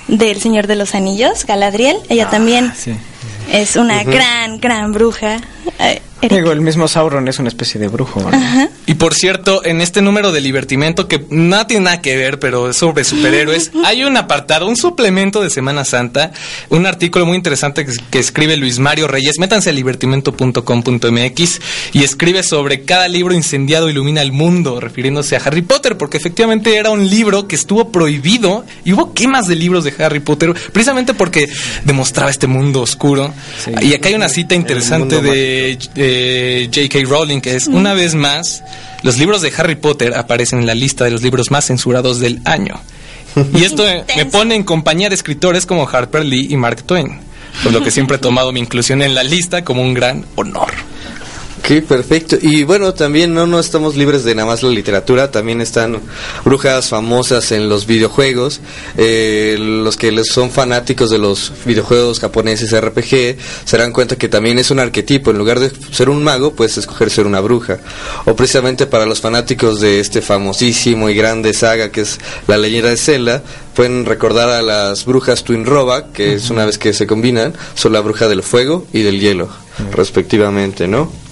[0.09, 1.97] del Señor de los Anillos, Galadriel.
[2.09, 2.95] Ella también sí.
[3.53, 5.41] Es una gran, gran bruja.
[5.79, 6.03] Eh.
[6.23, 8.21] Digo, el mismo Sauron es una especie de brujo.
[8.21, 8.31] ¿no?
[8.87, 12.71] Y por cierto, en este número de divertimento que no tiene nada que ver, pero
[12.71, 16.33] es sobre superhéroes, hay un apartado, un suplemento de Semana Santa,
[16.71, 19.39] un artículo muy interesante que, que escribe Luis Mario Reyes.
[19.39, 21.61] Métanse a libertimento.com.mx
[21.93, 26.77] y escribe sobre cada libro incendiado ilumina el mundo, refiriéndose a Harry Potter, porque efectivamente
[26.77, 31.13] era un libro que estuvo prohibido y hubo quemas de libros de Harry Potter, precisamente
[31.15, 31.49] porque
[31.85, 33.16] demostraba este mundo oscuro.
[33.63, 33.73] Sí.
[33.83, 36.99] Y acá hay una cita interesante de eh, J.K.
[37.09, 38.63] Rowling, que es una vez más,
[39.03, 42.41] los libros de Harry Potter aparecen en la lista de los libros más censurados del
[42.45, 42.81] año.
[43.55, 43.85] Y esto
[44.17, 47.21] me pone en compañía de escritores como Harper Lee y Mark Twain,
[47.63, 50.73] por lo que siempre he tomado mi inclusión en la lista como un gran honor.
[51.59, 52.37] Ok, perfecto.
[52.41, 56.01] Y bueno, también no, no estamos libres de nada más la literatura, también están
[56.45, 58.61] brujas famosas en los videojuegos.
[58.97, 64.29] Eh, los que les son fanáticos de los videojuegos japoneses RPG se dan cuenta que
[64.29, 65.31] también es un arquetipo.
[65.31, 67.79] En lugar de ser un mago, puedes escoger ser una bruja.
[68.27, 72.91] O precisamente para los fanáticos de este famosísimo y grande saga que es la leyenda
[72.91, 73.43] de Zelda,
[73.75, 77.93] pueden recordar a las brujas Twin Roba, que es una vez que se combinan, son
[77.93, 79.49] la bruja del fuego y del hielo,
[79.93, 81.26] respectivamente, ¿no?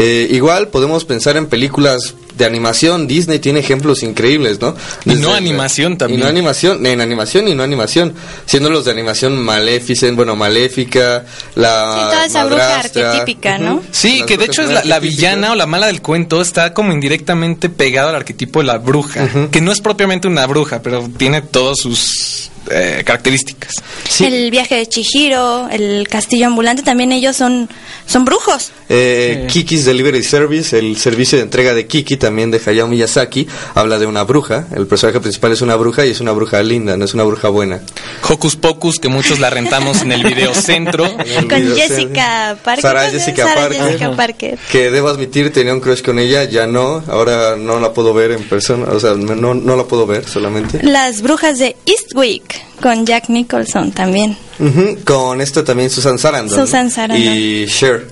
[0.00, 3.08] Eh, igual podemos pensar en películas de animación.
[3.08, 4.76] Disney tiene ejemplos increíbles, ¿no?
[5.04, 6.20] Y no animación también.
[6.20, 8.14] Y no animación, en animación y no animación.
[8.46, 11.24] Siendo los de animación Maléficent, bueno, Maléfica,
[11.56, 11.94] la.
[11.94, 13.82] Sí, toda esa bruja arquetípica, ¿no?
[13.90, 16.72] Sí, Las que de hecho es la, la villana o la mala del cuento está
[16.72, 21.10] como indirectamente pegado al arquetipo de la bruja, que no es propiamente una bruja, pero
[21.16, 23.74] tiene todas sus eh, características.
[24.08, 24.24] Sí.
[24.24, 27.68] El viaje de Chihiro, el castillo ambulante, también ellos son,
[28.06, 28.72] son brujos.
[28.88, 29.52] Eh, Sí.
[29.60, 34.06] Kiki's Delivery Service, el servicio de entrega de Kiki, también de Hayao Miyazaki, habla de
[34.06, 34.66] una bruja.
[34.74, 37.48] El personaje principal es una bruja y es una bruja linda, no es una bruja
[37.48, 37.80] buena.
[38.28, 41.06] Hocus Pocus, que muchos la rentamos en el video centro.
[41.18, 42.56] En el Con video, Jessica.
[42.62, 42.82] Parker.
[42.82, 43.10] Sara ¿no?
[43.12, 43.82] Jessica Sara Parker.
[43.82, 44.58] Jessica Parker.
[44.70, 47.02] Que debo admitir, tenía un crush con ella, ya no.
[47.08, 48.86] Ahora no la puedo ver en persona.
[48.92, 50.80] O sea, no, no la puedo ver solamente.
[50.82, 54.36] Las brujas de Eastwick con Jack Nicholson también.
[54.58, 56.58] Ujú, Con esta también Susan Sarandon.
[56.58, 57.32] Susan Sarandon.
[57.34, 58.06] Y Cher.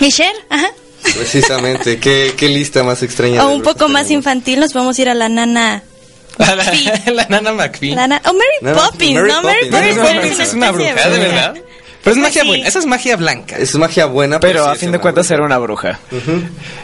[0.00, 0.32] ¿Y Cher?
[0.48, 0.68] Ajá.
[1.02, 1.98] Precisamente.
[1.98, 3.46] ¿Qué, qué lista más extraña.
[3.46, 4.10] O un poco más tenemos.
[4.10, 5.82] infantil, nos vamos a ir a la nana.
[6.38, 6.54] la,
[7.12, 7.94] la nana McPhee.
[7.94, 9.42] La na- o Mary Nana- Poppins, Mary ¿no?
[9.42, 9.96] Mary Poppins.
[9.96, 11.54] Mary Poppins es una bruja, de verdad.
[12.02, 12.48] Pero es magia Sí.
[12.48, 13.56] buena, esa es magia blanca.
[13.58, 14.40] Es magia buena.
[14.40, 15.98] Pero sí a fin de cuentas era una bruja.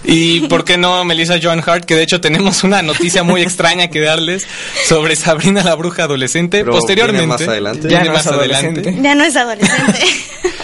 [0.05, 3.89] Y por qué no Melissa Joan Hart, que de hecho tenemos una noticia muy extraña
[3.89, 4.47] que darles
[4.87, 6.59] sobre Sabrina la bruja adolescente.
[6.61, 7.21] Pero Posteriormente.
[7.27, 7.89] viene más adelante.
[7.89, 8.99] Viene Ya no más es adelante.
[9.03, 10.01] Ya no es adolescente.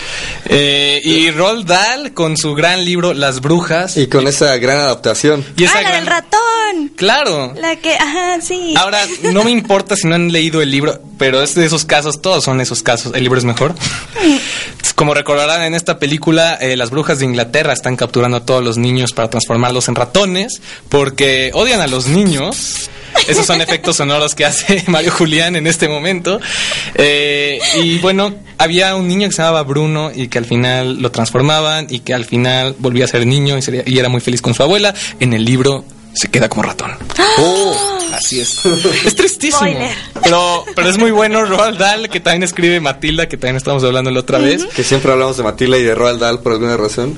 [0.44, 3.96] Eh, y Roald Dahl con su gran libro Las brujas.
[3.96, 5.44] Y con esa gran adaptación.
[5.56, 6.88] Y esa ah, la gran- del ratón.
[6.96, 7.54] Claro.
[7.56, 8.74] La que, ajá, sí.
[8.76, 8.98] Ahora,
[9.32, 12.42] no me importa si no han leído el libro, pero es de esos casos, todos
[12.44, 13.12] son esos casos.
[13.14, 13.74] El libro es mejor.
[14.94, 18.78] Como recordarán en esta película, eh, las brujas de Inglaterra están capturando a todos los
[18.78, 22.90] niños para transformarlos en ratones porque odian a los niños.
[23.28, 26.40] Esos son efectos sonoros que hace Mario Julián en este momento.
[26.94, 31.10] Eh, y bueno, había un niño que se llamaba Bruno y que al final lo
[31.10, 34.62] transformaban y que al final volvía a ser niño y, era muy feliz con su
[34.62, 34.94] abuela.
[35.20, 36.92] En el libro se queda como ratón.
[37.38, 38.60] Oh, Así es.
[39.06, 39.58] Es tristísimo.
[39.58, 39.90] Spoiler.
[40.22, 44.10] Pero, pero es muy bueno Roald Dahl, que también escribe Matilda, que también estamos hablando
[44.10, 44.64] la otra vez.
[44.66, 47.16] que siempre hablamos de Matilda y de Roald Dahl por alguna razón.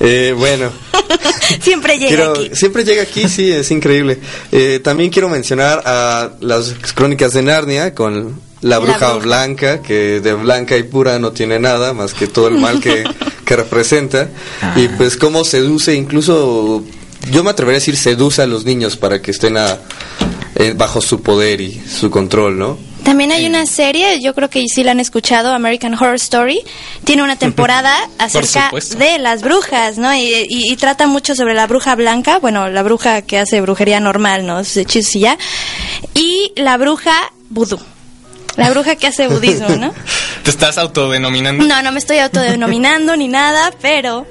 [0.00, 0.70] Eh, bueno,
[1.60, 2.50] Siempre llega quiero, aquí.
[2.54, 4.18] siempre llega aquí, sí, es increíble.
[4.50, 9.24] Eh, también quiero mencionar a las crónicas de Narnia con la bruja, bruja.
[9.26, 13.04] blanca, que de blanca y pura no tiene nada más que todo el mal que,
[13.44, 14.28] que representa.
[14.74, 16.82] Y pues cómo seduce, incluso
[17.30, 19.78] yo me atrevería a decir seduce a los niños para que estén a,
[20.56, 22.78] eh, bajo su poder y su control, ¿no?
[23.04, 26.62] También hay una serie, yo creo que sí la han escuchado, American Horror Story.
[27.04, 30.14] Tiene una temporada acerca de las brujas, ¿no?
[30.14, 34.00] Y, y- y trata mucho sobre la bruja blanca, bueno, la bruja que hace brujería
[34.00, 34.60] normal, ¿no?
[34.60, 35.36] Es hechizos y ya.
[36.14, 37.12] Y la bruja
[37.50, 37.78] vudú.
[38.56, 39.92] La bruja que hace budismo, ¿no?
[40.44, 41.62] Te estás autodenominando.
[41.66, 44.26] No, no me estoy autodenominando ni nada, pero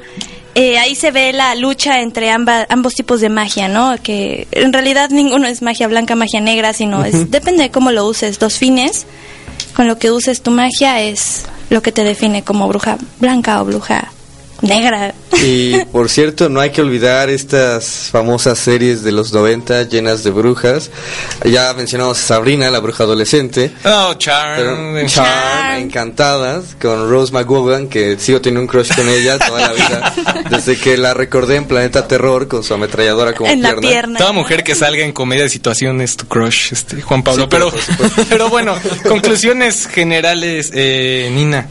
[0.56, 3.96] eh, ahí se ve la lucha entre amba- ambos tipos de magia, ¿no?
[4.02, 8.06] Que en realidad ninguno es magia blanca, magia negra, sino es depende de cómo lo
[8.06, 8.38] uses.
[8.40, 9.06] Dos fines,
[9.76, 13.66] con lo que uses tu magia es lo que te define como bruja blanca o
[13.66, 14.12] bruja
[14.62, 15.14] negra.
[15.42, 20.32] Y por cierto, no hay que olvidar estas famosas series de los 90 llenas de
[20.32, 20.92] brujas.
[21.44, 23.72] Ya mencionamos a Sabrina, la bruja adolescente.
[23.84, 24.58] Oh, Pero Charm.
[24.58, 25.82] Charm, Charm.
[25.82, 30.14] Encantadas, con Rose McGowan, que sigo teniendo un crush con ella toda la vida,
[30.50, 33.90] desde que la recordé en Planeta Terror con su ametralladora como en la pierna.
[33.90, 34.20] pierna.
[34.20, 37.44] Toda mujer que salga en comedia de situación es tu crush, este, Juan Pablo.
[37.44, 38.26] Sí, pero pero, por supuesto.
[38.30, 38.76] pero bueno,
[39.08, 41.68] conclusiones generales, eh, Nina.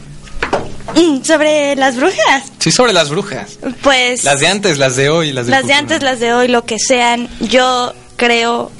[0.95, 3.57] Mm, Sobre las brujas, Sí, sobre las brujas.
[3.81, 4.23] pues...
[4.23, 6.65] Las de antes, las de hoy, las, del las de antes, las de hoy, lo
[6.65, 8.71] que sean, yo creo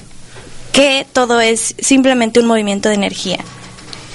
[0.72, 3.40] que todo es simplemente un movimiento de energía.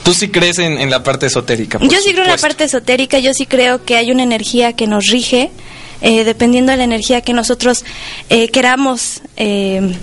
[0.04, 1.78] Tú sí crees en, en la parte esotérica.
[1.82, 4.87] Yo sí creo en la parte esotérica, yo sí creo que hay una energía que
[4.87, 5.50] nos rige,
[6.00, 7.84] eh, dependiendo de la energía que nosotros
[8.30, 9.96] eh, queramos eh,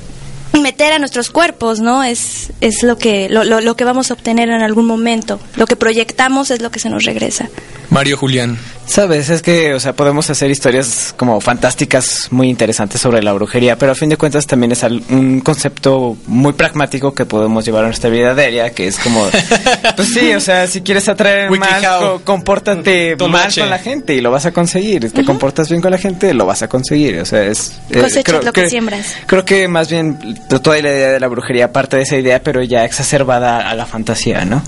[0.61, 2.03] meter a nuestros cuerpos, ¿no?
[2.03, 5.39] Es, es lo, que, lo, lo, lo que vamos a obtener en algún momento.
[5.55, 7.49] Lo que proyectamos es lo que se nos regresa.
[7.89, 8.57] Mario Julián.
[8.87, 13.77] Sabes, es que, o sea, podemos hacer historias como fantásticas muy interesantes sobre la brujería,
[13.77, 17.83] pero a fin de cuentas también es al- un concepto muy pragmático que podemos llevar
[17.83, 19.27] a nuestra vida diaria, que es como,
[19.95, 24.21] pues sí, o sea, si quieres atraer mal, co- compórtate mal con la gente y
[24.21, 25.11] lo vas a conseguir.
[25.11, 27.19] Te comportas bien con la gente, lo vas a conseguir.
[27.19, 27.73] O sea, es...
[27.89, 29.15] eh, Cosechas lo que siembras.
[29.25, 32.61] Creo que más bien toda la idea de la brujería parte de esa idea, pero
[32.63, 34.63] ya exacerbada a la fantasía, ¿no?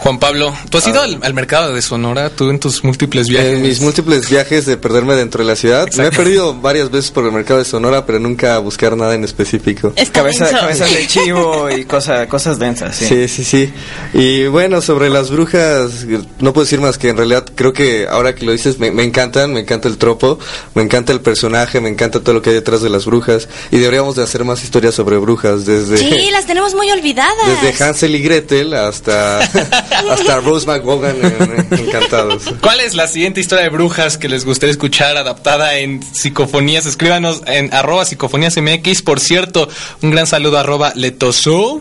[0.00, 2.30] Juan Pablo, ¿tú has ido al, al mercado de Sonora?
[2.30, 3.52] ¿Tú en tus múltiples viajes?
[3.56, 7.10] En mis múltiples viajes de perderme dentro de la ciudad, me he perdido varias veces
[7.10, 9.92] por el mercado de Sonora, pero nunca a buscar nada en específico.
[9.96, 13.04] Está Cabeza, cabezas de chivo y cosa, cosas densas, sí.
[13.06, 13.72] Sí, sí, sí.
[14.14, 16.06] Y bueno, sobre las brujas,
[16.38, 19.04] no puedo decir más que en realidad creo que ahora que lo dices me, me
[19.04, 20.38] encantan, me encanta el tropo,
[20.74, 23.78] me encanta el personaje, me encanta todo lo que hay detrás de las brujas y
[23.78, 27.34] deberíamos de hacer más historias sobre brujas desde Sí, las tenemos muy olvidadas.
[27.62, 29.40] desde Hansel y Gretel hasta
[30.10, 32.44] hasta Rose McGowan en, en Encantados.
[32.60, 36.86] ¿Cuál es la siguiente historia de brujas que les gustaría escuchar adaptada en psicofonías?
[36.86, 39.02] Escríbanos en arroba psicofonías MX.
[39.02, 39.68] Por cierto,
[40.02, 41.80] un gran saludo a arroba letoso.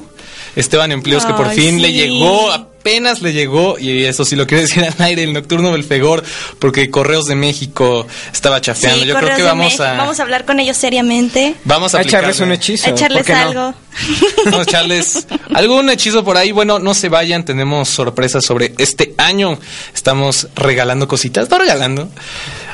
[0.60, 4.62] Esteban Empleos que por fin le llegó, apenas le llegó, y eso sí lo quiero
[4.68, 6.24] decir al aire, el nocturno Belfegor,
[6.60, 9.02] porque Correos de México estaba chafeando.
[9.02, 9.84] Sí, Yo creo Correos que de vamos México.
[9.84, 9.94] a...
[9.94, 11.56] Vamos a hablar con ellos seriamente.
[11.66, 12.88] Vamos a, A echarles un hechizo.
[12.88, 13.40] a echarles ¿por qué no?
[13.40, 13.74] algo.
[14.46, 16.52] Vamos a echarles algún hechizo por ahí.
[16.52, 19.60] Bueno, no se vayan, tenemos sorpresas sobre este año.
[19.94, 22.10] Estamos regalando cositas, no regalando.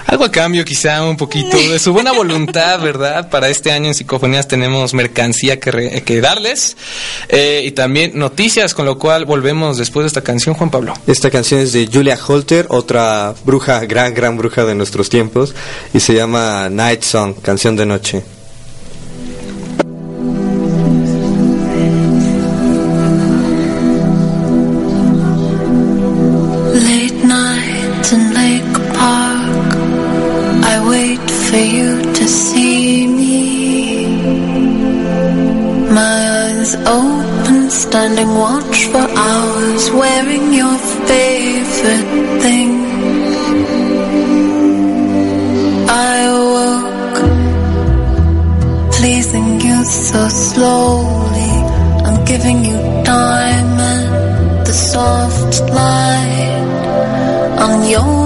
[0.08, 3.30] Algo a cambio, quizá un poquito de su buena voluntad, ¿verdad?
[3.30, 6.78] Para este año en Psicofonías tenemos mercancía que, re- que darles
[7.28, 10.94] eh, y también noticias, con lo cual volvemos después de esta canción, Juan Pablo.
[11.08, 15.56] Esta canción es de Julia Holter, otra bruja, gran, gran bruja de nuestros tiempos,
[15.94, 18.24] y se llama Night Song, canción de noche.
[37.96, 40.78] Standing watch for hours, wearing your
[41.10, 42.10] favorite
[42.44, 42.72] thing.
[46.10, 47.20] I awoke,
[48.98, 51.54] pleasing you so slowly.
[52.06, 56.66] I'm giving you time and the soft light
[57.66, 58.25] on your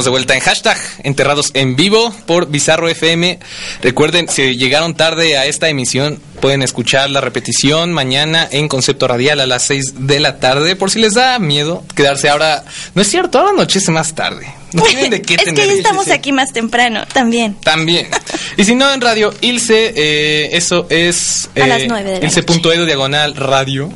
[0.00, 3.38] estamos de vuelta en hashtag Enterrados en Vivo por Bizarro FM.
[3.82, 9.40] Recuerden, si llegaron tarde a esta emisión, pueden escuchar la repetición mañana en Concepto Radial
[9.40, 10.74] a las 6 de la tarde.
[10.74, 12.64] Por si les da miedo quedarse ahora.
[12.94, 14.46] No es cierto, ahora anochece más tarde.
[14.72, 16.14] No tienen de qué es que tener ya estamos ilse.
[16.14, 17.56] aquí más temprano, también.
[17.56, 18.08] También.
[18.56, 21.50] Y si no, en Radio Ilse, eh, eso es...
[21.60, 23.92] A las nueve de la Ilse.edu diagonal radio.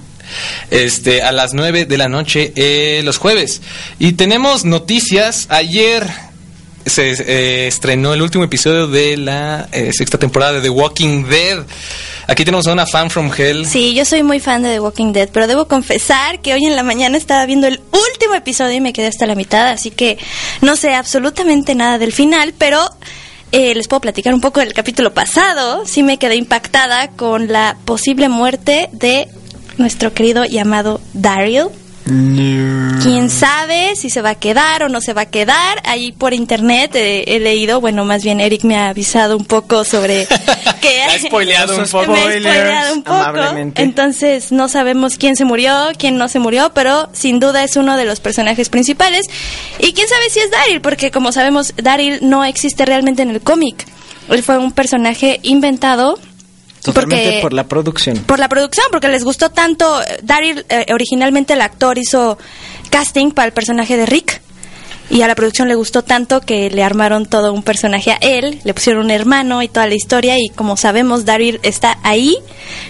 [0.70, 3.62] Este, a las 9 de la noche eh, los jueves.
[3.98, 5.46] Y tenemos noticias.
[5.50, 6.06] Ayer
[6.86, 11.64] se eh, estrenó el último episodio de la eh, sexta temporada de The Walking Dead.
[12.26, 13.66] Aquí tenemos a una fan from Hell.
[13.66, 16.76] Sí, yo soy muy fan de The Walking Dead, pero debo confesar que hoy en
[16.76, 20.18] la mañana estaba viendo el último episodio y me quedé hasta la mitad, así que
[20.60, 22.80] no sé absolutamente nada del final, pero
[23.52, 25.86] eh, les puedo platicar un poco del capítulo pasado.
[25.86, 29.28] Sí me quedé impactada con la posible muerte de
[29.78, 31.68] nuestro querido llamado Daryl.
[33.02, 35.80] Quién sabe si se va a quedar o no se va a quedar.
[35.84, 39.84] Ahí por internet eh, he leído, bueno, más bien Eric me ha avisado un poco
[39.84, 40.26] sobre
[40.82, 42.12] que Ha spoileado un poco.
[42.12, 43.40] me spoileado un poco.
[43.76, 47.96] Entonces no sabemos quién se murió, quién no se murió, pero sin duda es uno
[47.96, 49.26] de los personajes principales.
[49.78, 53.40] Y quién sabe si es Daryl, porque como sabemos, Daryl no existe realmente en el
[53.40, 53.86] cómic.
[54.28, 56.18] Él fue un personaje inventado.
[56.84, 58.18] Totalmente porque- por la producción.
[58.18, 60.00] por la producción, porque les gustó tanto.
[60.22, 62.38] Daryl, eh, originalmente el actor hizo
[62.90, 64.40] casting para el personaje de Rick.
[65.10, 68.60] Y a la producción le gustó tanto que le armaron todo un personaje a él,
[68.64, 70.36] le pusieron un hermano y toda la historia.
[70.38, 72.38] Y como sabemos, Daryl está ahí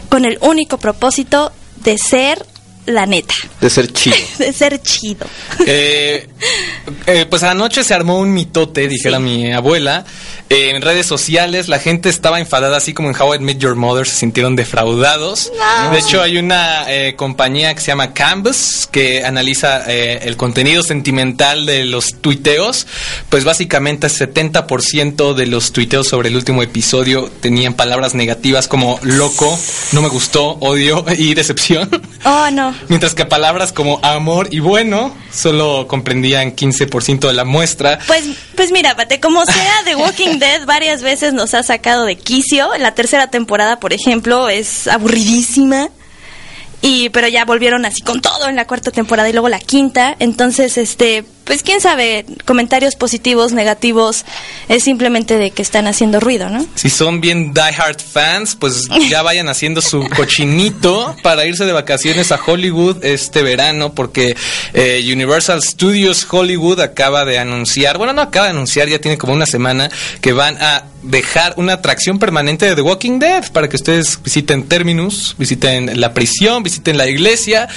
[0.09, 1.51] con el único propósito
[1.83, 2.47] de ser
[2.87, 4.17] la neta, De ser chido.
[4.39, 5.27] de ser chido.
[5.67, 6.27] Eh,
[7.07, 10.05] eh, pues anoche se armó un mitote, dijera mi abuela.
[10.51, 13.77] Eh, en redes sociales la gente estaba enfadada, así como en How I Met Your
[13.77, 15.51] Mother se sintieron defraudados.
[15.91, 20.83] De hecho, hay una eh, compañía que se llama Canvas que analiza eh, el contenido
[20.83, 22.87] sentimental de los tuiteos.
[23.31, 29.01] Pues básicamente el 70% de los tuiteos sobre el último episodio tenían palabras negativas como
[29.03, 29.59] loco,
[29.93, 31.89] no me gustó, odio y decepción.
[32.25, 32.75] Oh, no.
[32.89, 37.99] Mientras que palabras como amor y bueno solo comprendían 15% de la muestra.
[38.07, 38.25] Pues,
[38.57, 42.71] pues mira, Pate, como sea, The Walking Dead varias veces nos ha sacado de quicio.
[42.79, 45.89] La tercera temporada, por ejemplo, es aburridísima.
[46.81, 50.15] Y, pero ya volvieron así con todo en la cuarta temporada y luego la quinta.
[50.19, 54.25] Entonces, este, pues quién sabe, comentarios positivos, negativos,
[54.69, 56.65] es simplemente de que están haciendo ruido, ¿no?
[56.75, 62.33] Si son bien diehard fans, pues ya vayan haciendo su cochinito para irse de vacaciones
[62.33, 64.37] a Hollywood este verano, porque
[64.73, 69.33] eh, Universal Studios Hollywood acaba de anunciar, bueno, no acaba de anunciar, ya tiene como
[69.33, 69.91] una semana,
[70.21, 74.65] que van a dejar una atracción permanente de The Walking Dead para que ustedes visiten
[74.65, 77.69] Terminus, visiten la prisión, visiten la iglesia.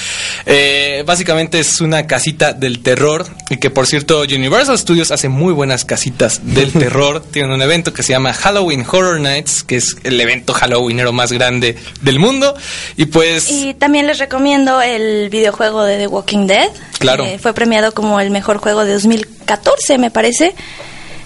[0.46, 3.28] Eh, básicamente es una casita del terror
[3.58, 7.24] que por cierto Universal Studios hace muy buenas casitas del terror.
[7.32, 11.32] Tienen un evento que se llama Halloween Horror Nights, que es el evento halloweenero más
[11.32, 12.56] grande del mundo.
[12.96, 13.50] Y pues...
[13.50, 16.70] Y también les recomiendo el videojuego de The Walking Dead.
[17.00, 17.26] Claro.
[17.26, 20.56] que fue premiado como el mejor juego de 2014, me parece.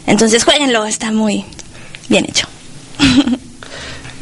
[0.06, 1.46] Entonces, jueguenlo, está muy
[2.10, 2.48] bien hecho.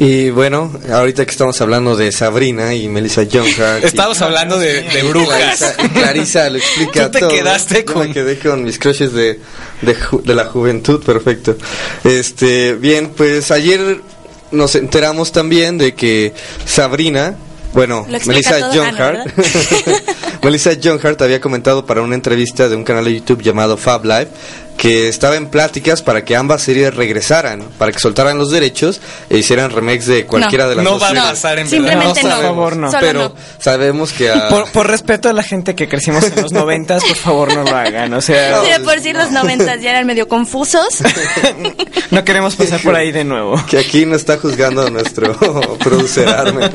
[0.02, 3.84] Y bueno, ahorita que estamos hablando de Sabrina y Melissa John Hart.
[3.84, 5.58] Estamos hablando de, de brujas.
[5.60, 7.30] Clarisa, y Clarisa lo explica Tú te todo.
[7.30, 9.40] quedaste Yo con- me quedé con mis crushes de,
[9.82, 11.58] de, ju- de la juventud, perfecto.
[12.06, 14.00] Este, bien, pues ayer
[14.52, 16.34] nos enteramos también de que
[16.66, 17.36] Sabrina,
[17.74, 18.72] bueno, Melissa todo.
[18.74, 19.34] John Ah, no, Hart,
[20.44, 24.06] Melissa John Hart había comentado para una entrevista de un canal de YouTube llamado Fab
[24.06, 24.30] Live
[24.80, 29.38] que estaba en pláticas para que ambas series regresaran, para que soltaran los derechos e
[29.38, 31.26] hicieran remakes de cualquiera de las No dos va a series.
[31.26, 31.90] pasar en verdad.
[31.90, 32.36] Simplemente No no.
[32.36, 32.88] por favor, no.
[32.92, 33.36] Solo Pero no.
[33.60, 37.16] sabemos que a- Por, por respeto a la gente que crecimos en los noventas, por
[37.18, 38.14] favor no lo hagan.
[38.14, 41.04] O sea, Sí, de por sí los noventas ya eran medio confusos.
[42.12, 43.62] no queremos pasar por ahí de nuevo.
[43.70, 45.38] que aquí no está juzgando nuestro
[45.80, 46.72] producer Armen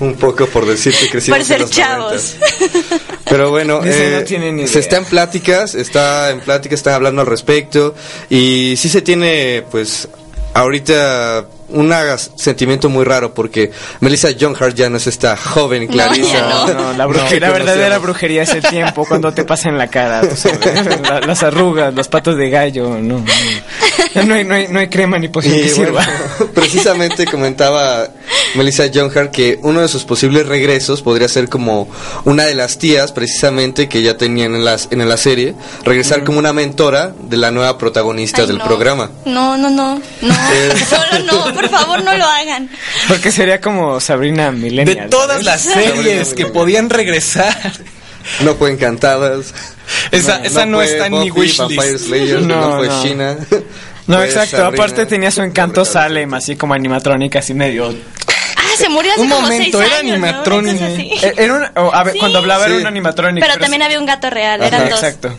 [0.00, 2.34] un poco por decir que crecimos Por ser en los chavos.
[2.40, 3.00] 90s.
[3.28, 7.94] Pero bueno, eh, no se está en pláticas, está en pláticas, están hablando al respecto.
[8.28, 10.08] Y sí se tiene pues
[10.54, 11.92] ahorita un
[12.36, 16.40] sentimiento muy raro porque Melissa John Hart ya no es esta joven Clarissa.
[16.48, 16.74] no.
[16.74, 20.22] No, la, brujería, la verdadera brujería es el tiempo cuando te pasa en la cara.
[20.28, 22.88] tú sabes, la- las arrugas, los patos de gallo.
[23.00, 23.24] No, no.
[24.24, 26.06] No hay, no hay, no hay crema ni poción que bueno, sirva.
[26.54, 28.08] precisamente comentaba
[28.54, 31.88] Melissa John Hart que uno de sus posibles regresos podría ser como
[32.24, 35.54] una de las tías, precisamente, que ya tenían en, las, en la serie,
[35.84, 38.64] regresar como una mentora de la nueva protagonista Ay, del no.
[38.64, 39.10] programa.
[39.26, 40.00] No, no, no.
[40.22, 40.72] No, Eh.
[40.88, 42.68] solo no, por favor, no lo hagan.
[43.08, 45.10] Porque sería como Sabrina De Millennial.
[45.10, 45.44] todas ¿sabes?
[45.44, 47.56] las series que podían regresar,
[48.40, 49.54] No fue Encantadas.
[50.10, 52.06] esa no, esa no, fue está en mi wishlist.
[52.06, 53.02] Slayer, no, No, fue no.
[53.02, 53.36] China.
[54.06, 54.56] No, Fue exacto.
[54.56, 54.84] Sabrina.
[54.84, 57.94] Aparte tenía su encanto Salem, así como animatrónica, así medio...
[58.56, 60.26] Ah, se murió hace Un como momento, seis era años, ¿no?
[60.26, 60.72] animatronic.
[60.76, 61.10] Una cosa así.
[61.22, 62.18] Eh, Era un, o, a ver, Sí.
[62.18, 62.80] Cuando hablaba era Sí.
[62.80, 63.44] un animatronic.
[63.44, 65.02] Pero también había un gato real, eran dos.
[65.02, 65.34] Exacto.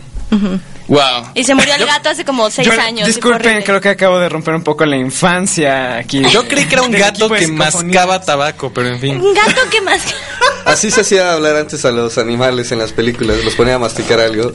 [0.92, 1.30] Wow.
[1.32, 3.06] Y se murió el gato hace como seis Yo- años.
[3.06, 6.22] Disculpen, creo que acabo de romper un poco la infancia aquí.
[6.28, 9.18] Yo creí que era un gato que mascaba tabaco, pero en fin.
[9.18, 10.02] Un gato que más...
[10.66, 14.20] Así se hacía hablar antes a los animales en las películas, los ponía a masticar
[14.20, 14.52] algo.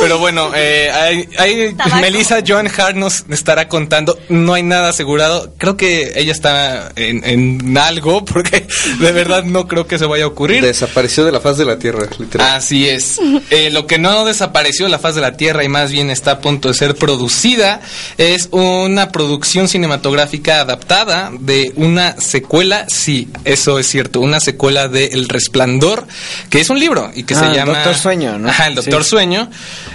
[0.00, 0.90] Pero bueno, eh,
[1.38, 1.76] hay.
[2.00, 4.18] Melissa Joan Hart nos estará contando.
[4.28, 5.54] No hay nada asegurado.
[5.56, 8.66] Creo que ella está en, en algo, porque
[8.98, 10.62] de verdad no creo que se vaya a ocurrir.
[10.64, 12.56] Desapareció de la faz de la tierra, literal.
[12.56, 13.20] Así es.
[13.50, 16.32] Eh, lo que no desapareció de la faz de la Tierra y más bien está
[16.32, 17.80] a punto de ser producida
[18.18, 25.06] es una producción cinematográfica adaptada de una secuela, sí, eso es cierto, una secuela de
[25.06, 26.06] El Resplandor,
[26.50, 27.74] que es un libro y que Ah, se el llama...
[27.74, 28.48] Doctor Sueño, ¿no?
[28.48, 29.10] Ajá, el Doctor Sí.
[29.10, 29.50] Sueño,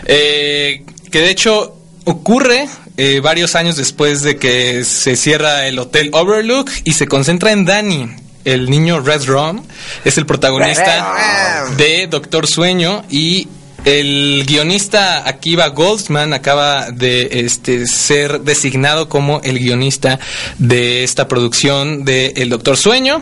[0.06, 1.76] eh, que de hecho
[2.06, 2.68] ocurre
[2.98, 7.66] eh, varios años después de que se cierra el Hotel Overlook y se concentra en
[7.66, 8.10] Danny.
[8.46, 9.64] El niño Red Rum
[10.06, 13.48] es el protagonista de Doctor Sueño y
[13.86, 20.20] el guionista Akiva Goldsman acaba de este ser designado como el guionista
[20.58, 23.22] de esta producción de El Doctor Sueño.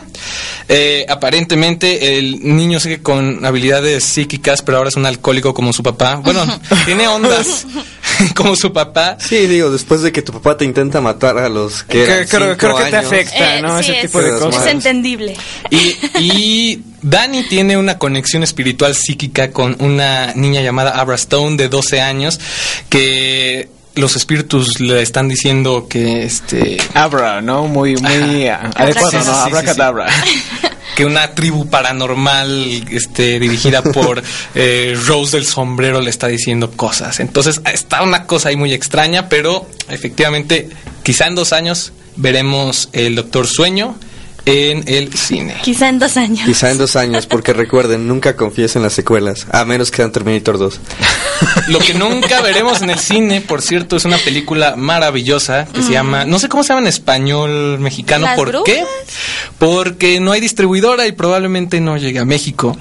[0.68, 5.82] Eh, aparentemente el niño sigue con habilidades psíquicas, pero ahora es un alcohólico como su
[5.82, 6.16] papá.
[6.16, 6.44] Bueno,
[6.84, 7.66] tiene ondas
[8.34, 9.16] como su papá.
[9.20, 12.26] Sí, digo, después de que tu papá te intenta matar a los que Que- eran
[12.28, 13.06] creo, cinco creo que te años.
[13.12, 13.82] afecta, Eh, ¿no?
[13.82, 14.66] sí, Ese es- tipo de es cosas.
[14.66, 15.36] Es entendible.
[15.70, 21.68] Y, y Dani tiene una conexión espiritual psíquica con una niña llamada Abra Stone de
[21.68, 22.40] 12 años
[22.88, 27.66] que los espíritus le están diciendo que este Abra, ¿no?
[27.66, 29.44] Muy, muy ah, adecuado, Sí, sí, ¿no?
[29.44, 30.67] sí, sí.
[30.98, 34.20] que una tribu paranormal este dirigida por
[34.56, 37.20] eh, Rose del sombrero le está diciendo cosas.
[37.20, 40.68] Entonces está una cosa ahí muy extraña, pero efectivamente
[41.04, 43.94] quizá en dos años veremos el Doctor Sueño
[44.44, 45.56] en el cine.
[45.62, 46.46] Quizá en dos años.
[46.46, 50.12] Quizá en dos años, porque recuerden, nunca confíes en las secuelas, a menos que sean
[50.12, 50.80] Terminator 2.
[51.68, 55.92] Lo que nunca veremos en el cine, por cierto, es una película maravillosa que se
[55.92, 58.64] llama, no sé cómo se llama en español mexicano, ¿Las ¿por brujas?
[58.74, 58.84] qué?
[59.58, 62.76] Porque no hay distribuidora y probablemente no llegue a México.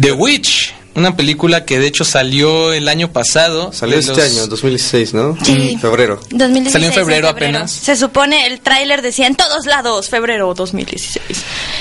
[0.00, 3.72] The Witch, una película que de hecho salió el año pasado.
[3.72, 5.36] Salió este los- año, 2016, ¿no?
[5.42, 5.76] Sí.
[5.80, 6.20] Febrero.
[6.30, 7.70] 2016, Salió en febrero apenas.
[7.70, 11.22] Se supone el tráiler decía en todos lados, febrero 2016.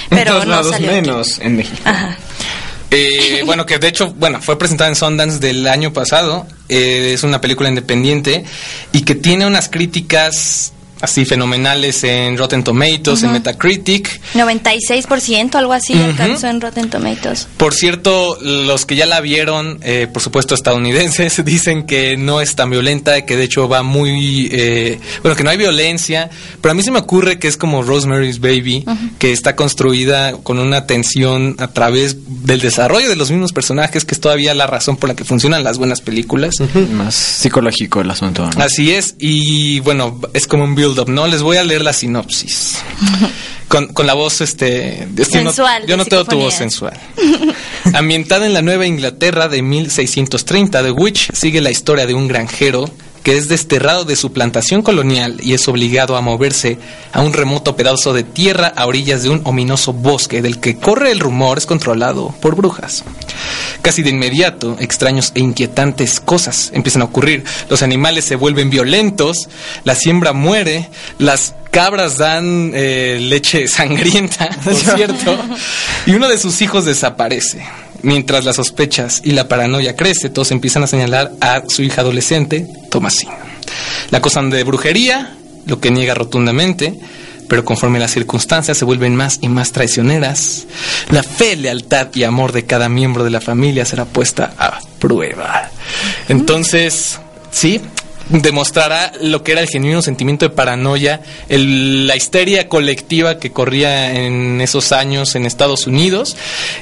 [0.10, 0.90] Pero en todos no lados salió.
[0.92, 1.02] aquí.
[1.02, 1.78] menos en México.
[1.86, 2.18] Ajá.
[2.90, 6.46] Eh, bueno, que de hecho, bueno, fue presentada en Sundance del año pasado.
[6.70, 8.44] Eh, es una película independiente
[8.94, 14.22] y que tiene unas críticas así fenomenales en Rotten Tomatoes, en Metacritic.
[14.36, 16.04] 96%, algo así, Ujú.
[16.04, 17.48] alcanzó en Rotten Tomatoes.
[17.58, 22.56] Por cierto, los que ya la vieron, eh, por supuesto estadounidenses, dicen que no es
[22.56, 24.50] tan violenta, que de hecho va muy...
[24.52, 26.30] eh, bueno, que no hay violencia,
[26.62, 28.86] pero a mí se me ocurre que es como Rosemary's Baby,
[29.20, 34.14] que está construida con una tensión a través del desarrollo de los mismos personajes, que
[34.16, 36.56] es todavía la razón por la que funcionan las buenas películas.
[36.92, 38.64] Más psicológico el asunto, ¿no?
[38.64, 40.76] Así es, y bueno, es como un
[41.08, 41.28] ¿no?
[41.28, 42.78] Les voy a leer la sinopsis.
[43.68, 45.08] Con, con la voz, este...
[45.16, 46.94] no- Sensual, Yo no, tengo tu voz sensual.
[47.94, 52.90] Ambientada en la Nueva Inglaterra de 1630, The Witch sigue la historia de un granjero
[53.24, 56.78] que es desterrado de su plantación colonial y es obligado a moverse
[57.14, 61.12] a un remoto pedazo de tierra a orillas de un ominoso bosque del que corre
[61.12, 63.04] el rumor es controlado por brujas.
[63.82, 67.44] Casi de inmediato, extraños e inquietantes cosas empiezan a ocurrir.
[67.70, 69.50] Los animales se vuelven violentos,
[69.84, 75.38] la siembra muere, las cabras dan eh, leche sangrienta, por cierto,
[76.06, 77.66] y uno de sus hijos desaparece.
[78.04, 82.68] Mientras las sospechas y la paranoia crece, todos empiezan a señalar a su hija adolescente,
[82.92, 83.34] Thomasina.
[84.12, 85.36] La acusan de brujería,
[85.66, 87.00] lo que niega rotundamente,
[87.48, 90.68] pero conforme las circunstancias se vuelven más y más traicioneras,
[91.10, 95.70] la fe, lealtad y amor de cada miembro de la familia será puesta a prueba.
[96.30, 97.20] Entonces,
[97.52, 97.82] sí,
[98.30, 104.14] demostrará lo que era el genuino sentimiento de paranoia, el- la histeria colectiva que corría
[104.16, 106.36] en esos años en Estados Unidos.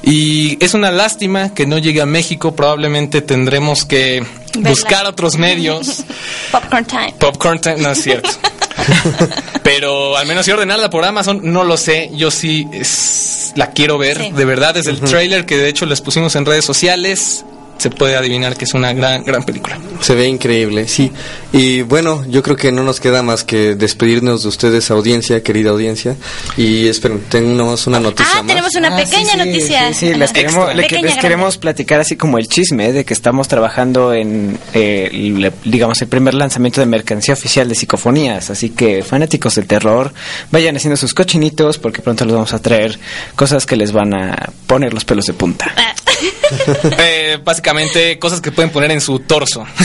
[0.03, 4.23] Y es una lástima que no llegue a México, probablemente tendremos que
[4.53, 4.69] Verla.
[4.69, 6.03] buscar otros medios.
[6.51, 7.13] Popcorn Time.
[7.19, 8.29] Popcorn Time, no es cierto.
[9.63, 12.09] Pero al menos si ordenarla por Amazon, no lo sé.
[12.15, 14.17] Yo sí es- la quiero ver.
[14.17, 14.31] Sí.
[14.31, 17.43] De verdad, desde el trailer que de hecho les pusimos en redes sociales.
[17.79, 19.79] Se puede adivinar que es una gran, gran película.
[20.01, 21.11] Se ve increíble, sí.
[21.51, 25.71] Y bueno, yo creo que no nos queda más que despedirnos de ustedes, audiencia, querida
[25.71, 26.15] audiencia.
[26.57, 28.47] Y esperen, tenemos una noticia Ah, más.
[28.47, 29.87] tenemos una Ah, pequeña sí, sí, noticia.
[29.93, 31.21] Sí, sí, les queremos, le- Pequeña, les grande.
[31.21, 36.07] queremos platicar así como el chisme de que estamos trabajando en, eh, el- digamos, el
[36.09, 38.49] primer lanzamiento de mercancía oficial de psicofonías.
[38.49, 40.13] Así que fanáticos del terror,
[40.51, 42.99] vayan haciendo sus cochinitos porque pronto les vamos a traer
[43.35, 45.73] cosas que les van a poner los pelos de punta.
[45.77, 45.93] Ah,
[47.01, 47.68] Eh, básicamente
[48.19, 49.65] cosas que pueden poner en su torso.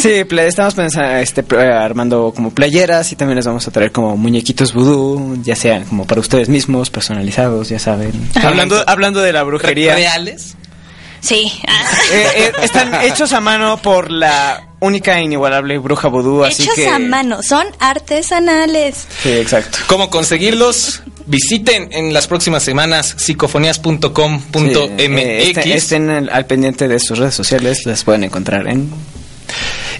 [0.00, 4.72] Sí, estamos pensando, este, armando como playeras y también les vamos a traer como muñequitos
[4.72, 8.12] vudú, ya sean como para ustedes mismos, personalizados, ya saben.
[8.42, 9.94] Hablando, hablando de la brujería.
[9.94, 10.56] ¿Reales?
[11.20, 11.52] Sí.
[12.12, 16.74] Eh, eh, están hechos a mano por la única e inigualable bruja vudú, así Hechos
[16.74, 16.88] que...
[16.88, 19.06] a mano, son artesanales.
[19.22, 19.78] Sí, exacto.
[19.86, 21.02] ¿Cómo conseguirlos?
[21.26, 24.52] Visiten en las próximas semanas psicofonías.com.mx.
[24.52, 28.90] Sí, eh, estén, estén al, al pendiente de sus redes sociales, las pueden encontrar en...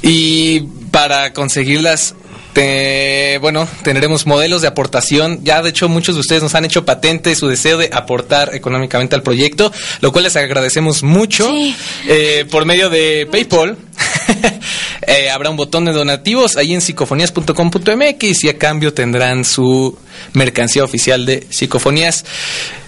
[0.03, 0.61] Y
[0.91, 2.15] para conseguirlas,
[2.55, 5.41] te- bueno, tendremos modelos de aportación.
[5.45, 9.15] Ya, de hecho, muchos de ustedes nos han hecho patente su deseo de aportar económicamente
[9.15, 11.47] al proyecto, lo cual les agradecemos mucho.
[11.47, 11.77] Sí.
[12.09, 13.77] Eh, por medio de PayPal.
[15.07, 19.99] eh, habrá un botón de donativos ahí en psicofonías.com.mx y a cambio tendrán su
[20.33, 22.25] mercancía oficial de psicofonías.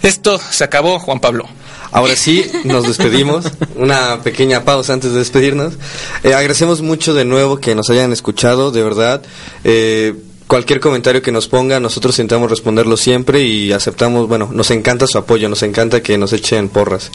[0.03, 1.49] Esto se acabó, Juan Pablo.
[1.97, 3.47] Ahora sí, nos despedimos.
[3.75, 5.79] Una pequeña pausa antes de despedirnos.
[6.25, 9.23] Eh, agradecemos mucho de nuevo que nos hayan escuchado, de verdad.
[9.65, 10.13] Eh,
[10.47, 15.17] cualquier comentario que nos pongan, nosotros intentamos responderlo siempre y aceptamos, bueno, nos encanta su
[15.17, 17.11] apoyo, nos encanta que nos echen porras.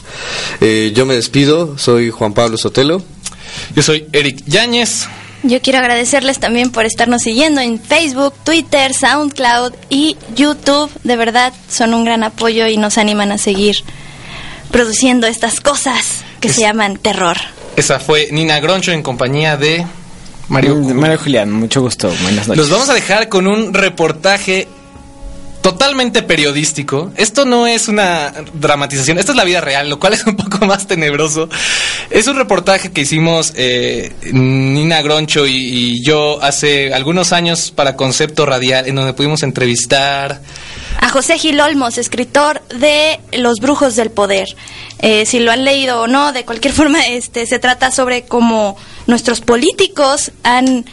[0.60, 3.04] Eh, yo me despido, soy Juan Pablo Sotelo.
[3.76, 5.06] Yo soy Eric Yáñez.
[5.44, 10.90] Yo quiero agradecerles también por estarnos siguiendo en Facebook, Twitter, SoundCloud y YouTube.
[11.04, 13.76] De verdad, son un gran apoyo y nos animan a seguir
[14.72, 17.36] produciendo estas cosas que Es- se llaman terror.
[17.76, 19.86] Esa fue Nina Groncho en compañía de
[20.48, 20.74] Mario.
[20.74, 22.56] Mm, Mario Julián, mucho gusto, buenas noches.
[22.56, 24.66] Los vamos a dejar con un reportaje
[25.62, 27.12] totalmente periodístico.
[27.16, 30.66] Esto no es una dramatización, esto es la vida real, lo cual es un poco
[30.66, 31.48] más tenebroso.
[32.10, 37.94] Es un reportaje que hicimos eh, Nina Groncho y, y yo hace algunos años para
[37.94, 40.40] Concepto Radial, en donde pudimos entrevistar
[40.98, 44.48] A José Gil Olmos, escritor de Los Brujos del Poder.
[45.00, 48.76] Eh, si lo han leído o no, de cualquier forma, este, se trata sobre cómo
[49.06, 50.84] nuestros políticos han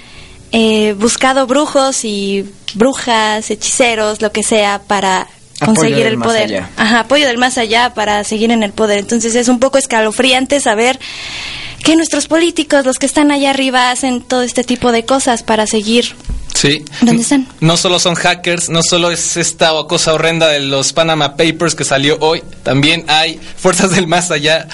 [0.51, 5.27] eh, buscado brujos y brujas, hechiceros, lo que sea, para
[5.59, 6.43] Apoyo conseguir del el más poder.
[6.43, 6.69] allá.
[6.77, 8.99] Ajá, apoyo del más allá para seguir en el poder.
[8.99, 10.99] Entonces es un poco escalofriante saber
[11.83, 15.67] que nuestros políticos, los que están allá arriba, hacen todo este tipo de cosas para
[15.67, 16.15] seguir
[16.59, 16.83] Sí.
[16.99, 17.47] ¿Dónde están?
[17.61, 21.85] No solo son hackers, no solo es esta cosa horrenda de los Panama Papers que
[21.85, 24.67] salió hoy, también hay fuerzas del más allá,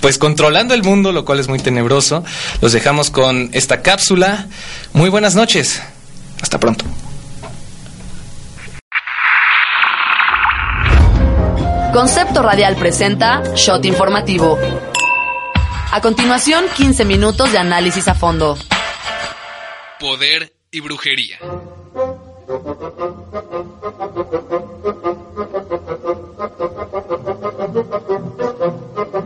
[0.00, 2.24] pues controlando el mundo, lo cual es muy tenebroso.
[2.62, 4.46] Los dejamos con esta cápsula.
[4.94, 5.82] Muy buenas noches.
[6.40, 6.86] Hasta pronto.
[11.92, 14.58] Concepto Radial presenta Shot Informativo.
[15.92, 18.56] A continuación, 15 minutos de análisis a fondo.
[20.00, 21.38] Poder y brujería.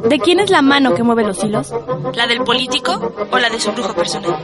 [0.08, 1.74] ¿De quién es la mano que mueve los hilos?
[2.14, 2.92] ¿La del político
[3.32, 4.36] o la de su brujo personal?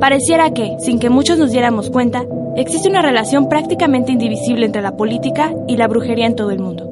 [0.00, 2.24] Pareciera que, sin que muchos nos diéramos cuenta,
[2.56, 6.88] existe una relación prácticamente indivisible entre la política y la brujería en todo el mundo.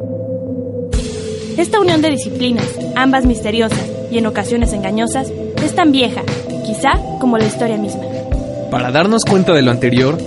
[1.56, 5.30] Esta unión de disciplinas, ambas misteriosas y en ocasiones engañosas,
[5.62, 6.22] es tan vieja,
[6.64, 6.90] quizá
[7.20, 8.02] como la historia misma.
[8.70, 10.18] Para darnos cuenta de lo anterior,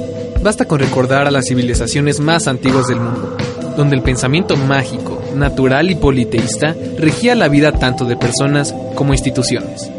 [0.42, 3.38] basta con recordar a las civilizaciones más antiguas del mundo,
[3.78, 9.90] donde el pensamiento mágico, natural y politeísta regía la vida tanto de personas como instituciones.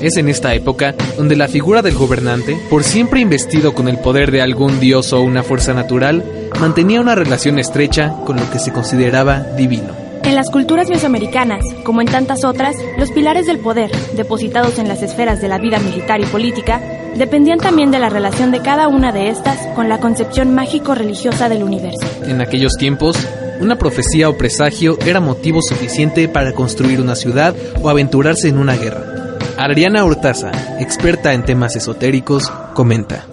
[0.00, 4.30] Es en esta época donde la figura del gobernante, por siempre investido con el poder
[4.30, 6.24] de algún dios o una fuerza natural,
[6.58, 10.09] mantenía una relación estrecha con lo que se consideraba divino.
[10.22, 15.02] En las culturas mesoamericanas, como en tantas otras, los pilares del poder, depositados en las
[15.02, 16.80] esferas de la vida militar y política,
[17.16, 21.62] dependían también de la relación de cada una de estas con la concepción mágico-religiosa del
[21.62, 22.06] universo.
[22.24, 23.16] En aquellos tiempos,
[23.60, 28.76] una profecía o presagio era motivo suficiente para construir una ciudad o aventurarse en una
[28.76, 29.36] guerra.
[29.56, 33.26] Ariana Hurtaza, experta en temas esotéricos, comenta.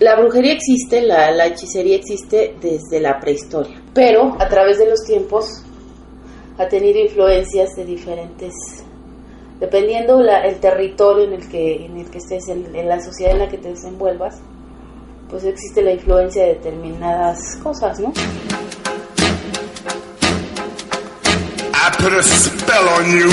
[0.00, 5.04] La brujería existe, la, la hechicería existe desde la prehistoria, pero a través de los
[5.04, 5.61] tiempos
[6.58, 8.52] ha tenido influencias de diferentes,
[9.60, 13.32] dependiendo la, el territorio en el que en el que estés, en, en la sociedad
[13.32, 14.40] en la que te desenvuelvas,
[15.30, 18.12] pues existe la influencia de determinadas cosas, ¿no?
[22.02, 23.30] put a spell on you.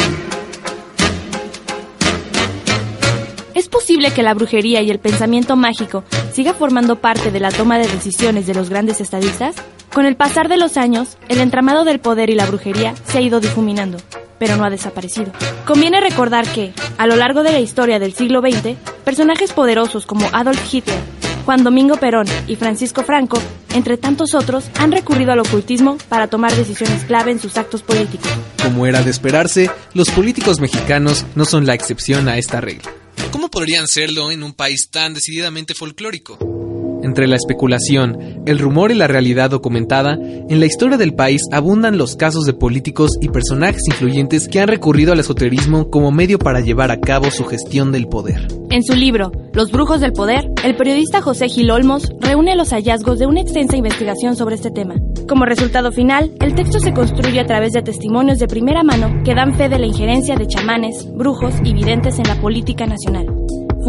[3.55, 7.79] ¿Es posible que la brujería y el pensamiento mágico siga formando parte de la toma
[7.79, 9.55] de decisiones de los grandes estadistas?
[9.93, 13.21] Con el pasar de los años, el entramado del poder y la brujería se ha
[13.21, 13.97] ido difuminando,
[14.37, 15.31] pero no ha desaparecido.
[15.65, 20.29] Conviene recordar que, a lo largo de la historia del siglo XX, personajes poderosos como
[20.31, 20.99] Adolf Hitler,
[21.45, 23.41] Juan Domingo Perón y Francisco Franco,
[23.73, 28.29] entre tantos otros, han recurrido al ocultismo para tomar decisiones clave en sus actos políticos.
[28.61, 32.91] Como era de esperarse, los políticos mexicanos no son la excepción a esta regla.
[33.31, 36.58] ¿Cómo podrían serlo en un país tan decididamente folclórico?
[37.01, 41.97] Entre la especulación, el rumor y la realidad documentada, en la historia del país abundan
[41.97, 46.59] los casos de políticos y personajes influyentes que han recurrido al esoterismo como medio para
[46.59, 48.47] llevar a cabo su gestión del poder.
[48.69, 53.17] En su libro, Los Brujos del Poder, el periodista José Gil Olmos reúne los hallazgos
[53.17, 54.95] de una extensa investigación sobre este tema.
[55.27, 59.35] Como resultado final, el texto se construye a través de testimonios de primera mano que
[59.35, 63.27] dan fe de la injerencia de chamanes, brujos y videntes en la política nacional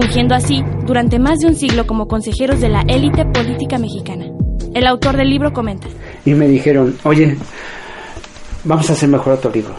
[0.00, 4.26] fungiendo así durante más de un siglo como consejeros de la élite política mexicana.
[4.72, 5.88] El autor del libro comenta.
[6.24, 7.36] Y me dijeron, oye,
[8.64, 9.74] vamos a hacer mejor otro libro.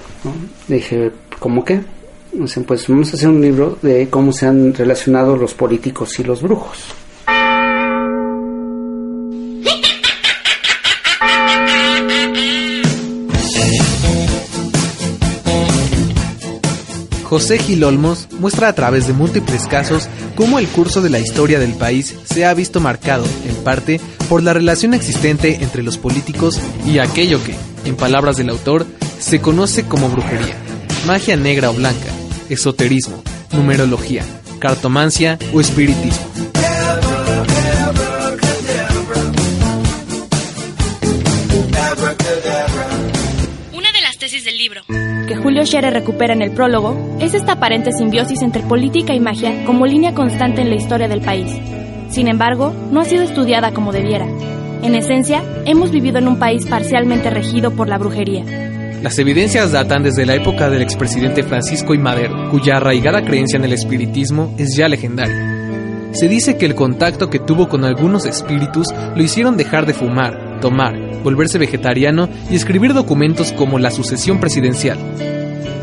[0.67, 1.82] Dije, ¿cómo qué?
[2.34, 6.24] Dicen, pues vamos a hacer un libro de cómo se han relacionado los políticos y
[6.24, 6.93] los brujos.
[17.32, 21.59] José Gil Olmos muestra a través de múltiples casos cómo el curso de la historia
[21.59, 26.59] del país se ha visto marcado, en parte, por la relación existente entre los políticos
[26.86, 27.55] y aquello que,
[27.86, 28.86] en palabras del autor,
[29.17, 30.57] se conoce como brujería,
[31.07, 32.09] magia negra o blanca,
[32.49, 33.23] esoterismo,
[33.53, 34.25] numerología,
[34.59, 36.25] cartomancia o espiritismo.
[43.71, 44.82] Una de las tesis del libro,
[45.32, 49.63] que Julio Scherer recupera en el prólogo, es esta aparente simbiosis entre política y magia
[49.63, 51.49] como línea constante en la historia del país.
[52.09, 54.27] Sin embargo, no ha sido estudiada como debiera.
[54.84, 58.43] En esencia, hemos vivido en un país parcialmente regido por la brujería.
[59.01, 61.99] Las evidencias datan desde la época del expresidente Francisco I.
[61.99, 66.11] Madero, cuya arraigada creencia en el espiritismo es ya legendaria.
[66.11, 70.51] Se dice que el contacto que tuvo con algunos espíritus lo hicieron dejar de fumar,
[70.62, 74.97] tomar, volverse vegetariano y escribir documentos como la sucesión presidencial.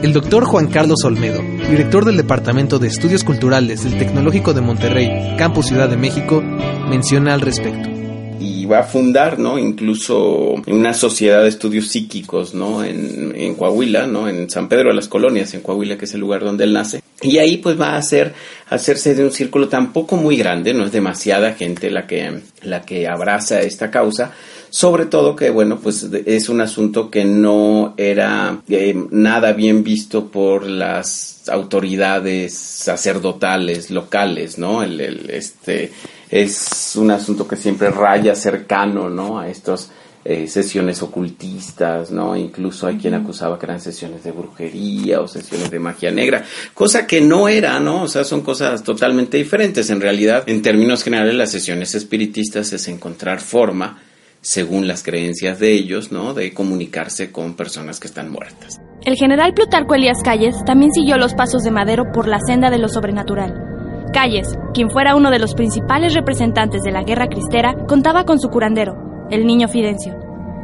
[0.02, 5.34] El doctor Juan Carlos Olmedo, director del Departamento de Estudios Culturales del Tecnológico de Monterrey,
[5.36, 7.98] Campus Ciudad de México, menciona al respecto
[8.40, 9.58] y va a fundar, ¿no?
[9.58, 12.84] Incluso una sociedad de estudios psíquicos, ¿no?
[12.84, 14.28] En, en, Coahuila, ¿no?
[14.28, 17.02] En San Pedro de las Colonias, en Coahuila, que es el lugar donde él nace.
[17.20, 18.34] Y ahí pues va a hacer,
[18.68, 23.08] hacerse de un círculo tampoco muy grande, no es demasiada gente la que, la que
[23.08, 24.32] abraza esta causa,
[24.70, 30.26] sobre todo que, bueno, pues es un asunto que no era eh, nada bien visto
[30.26, 34.82] por las autoridades sacerdotales locales, ¿no?
[34.82, 35.92] El, el, este,
[36.30, 39.38] es un asunto que siempre raya cercano, ¿no?
[39.38, 39.90] A estas
[40.24, 42.36] eh, sesiones ocultistas, ¿no?
[42.36, 46.44] Incluso hay quien acusaba que eran sesiones de brujería o sesiones de magia negra,
[46.74, 48.02] cosa que no era, ¿no?
[48.02, 49.88] O sea, son cosas totalmente diferentes.
[49.88, 54.02] En realidad, en términos generales, las sesiones espiritistas es encontrar forma
[54.48, 56.32] según las creencias de ellos, ¿no?
[56.32, 58.80] De comunicarse con personas que están muertas.
[59.04, 62.78] El general Plutarco Elías Calles también siguió los pasos de Madero por la senda de
[62.78, 63.52] lo sobrenatural.
[64.14, 68.48] Calles, quien fuera uno de los principales representantes de la guerra cristera, contaba con su
[68.48, 68.94] curandero,
[69.30, 70.16] el niño Fidencio.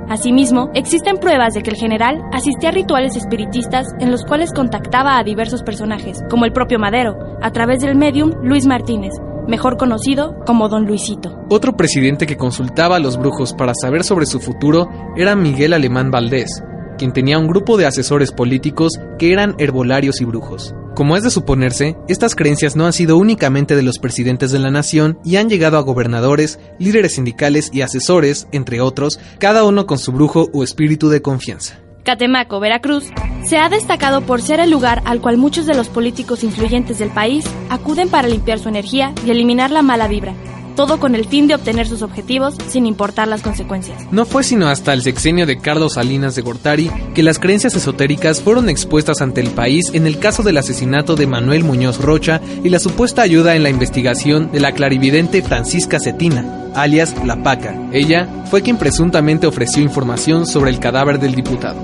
[0.09, 5.19] Asimismo, existen pruebas de que el general asistía a rituales espiritistas en los cuales contactaba
[5.19, 9.13] a diversos personajes, como el propio Madero, a través del medium Luis Martínez,
[9.49, 11.39] mejor conocido como Don Luisito.
[11.51, 16.11] Otro presidente que consultaba a los brujos para saber sobre su futuro era Miguel Alemán
[16.11, 16.63] Valdés,
[16.99, 20.75] quien tenía un grupo de asesores políticos que eran herbolarios y brujos.
[20.95, 24.71] Como es de suponerse, estas creencias no han sido únicamente de los presidentes de la
[24.71, 29.99] nación y han llegado a gobernadores, líderes sindicales y asesores, entre otros, cada uno con
[29.99, 31.84] su brujo o espíritu de confianza.
[32.05, 33.11] Catemaco, Veracruz,
[33.45, 37.11] se ha destacado por ser el lugar al cual muchos de los políticos influyentes del
[37.11, 40.35] país acuden para limpiar su energía y eliminar la mala vibra,
[40.75, 44.03] todo con el fin de obtener sus objetivos sin importar las consecuencias.
[44.11, 48.41] No fue sino hasta el sexenio de Carlos Salinas de Gortari que las creencias esotéricas
[48.41, 52.69] fueron expuestas ante el país en el caso del asesinato de Manuel Muñoz Rocha y
[52.69, 57.75] la supuesta ayuda en la investigación de la clarividente Francisca Cetina, alias La Paca.
[57.93, 61.81] Ella fue quien presuntamente ofreció información sobre el cadáver del diputado.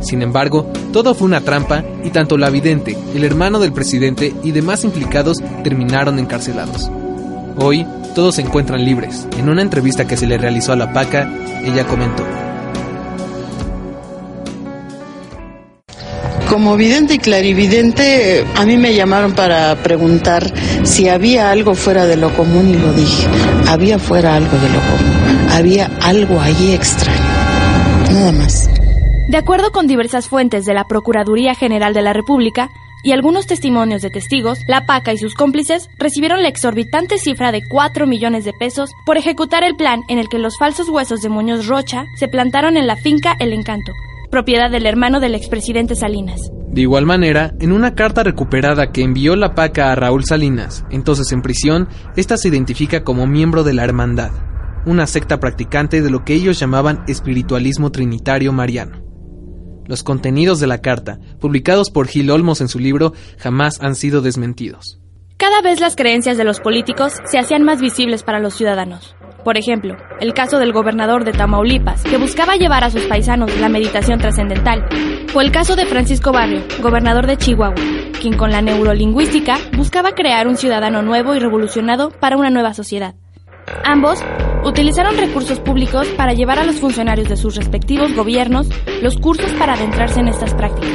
[0.00, 4.50] Sin embargo, todo fue una trampa y tanto la vidente, el hermano del presidente y
[4.50, 6.90] demás implicados terminaron encarcelados.
[7.56, 9.26] Hoy, todos se encuentran libres.
[9.38, 11.28] En una entrevista que se le realizó a la PACA,
[11.64, 12.24] ella comentó.
[16.48, 22.16] Como vidente y clarividente, a mí me llamaron para preguntar si había algo fuera de
[22.16, 23.26] lo común y lo dije.
[23.68, 25.48] Había fuera algo de lo común.
[25.50, 27.20] Había algo allí extraño.
[28.12, 28.68] Nada más.
[29.28, 32.68] De acuerdo con diversas fuentes de la Procuraduría General de la República
[33.02, 37.62] y algunos testimonios de testigos, la PACA y sus cómplices recibieron la exorbitante cifra de
[37.68, 41.28] 4 millones de pesos por ejecutar el plan en el que los falsos huesos de
[41.28, 43.92] Muñoz Rocha se plantaron en la finca El Encanto,
[44.30, 46.40] propiedad del hermano del expresidente Salinas.
[46.68, 51.30] De igual manera, en una carta recuperada que envió la PACA a Raúl Salinas, entonces
[51.32, 54.30] en prisión, esta se identifica como miembro de la Hermandad,
[54.86, 59.01] una secta practicante de lo que ellos llamaban espiritualismo trinitario mariano.
[59.86, 64.22] Los contenidos de la carta, publicados por Gil Olmos en su libro, jamás han sido
[64.22, 64.98] desmentidos.
[65.36, 69.16] Cada vez las creencias de los políticos se hacían más visibles para los ciudadanos.
[69.44, 73.68] Por ejemplo, el caso del gobernador de Tamaulipas, que buscaba llevar a sus paisanos la
[73.68, 74.86] meditación trascendental,
[75.34, 77.74] o el caso de Francisco Barrio, gobernador de Chihuahua,
[78.20, 83.16] quien con la neurolingüística buscaba crear un ciudadano nuevo y revolucionado para una nueva sociedad.
[83.84, 84.20] Ambos
[84.64, 88.68] utilizaron recursos públicos para llevar a los funcionarios de sus respectivos gobiernos
[89.02, 90.90] los cursos para adentrarse en estas prácticas.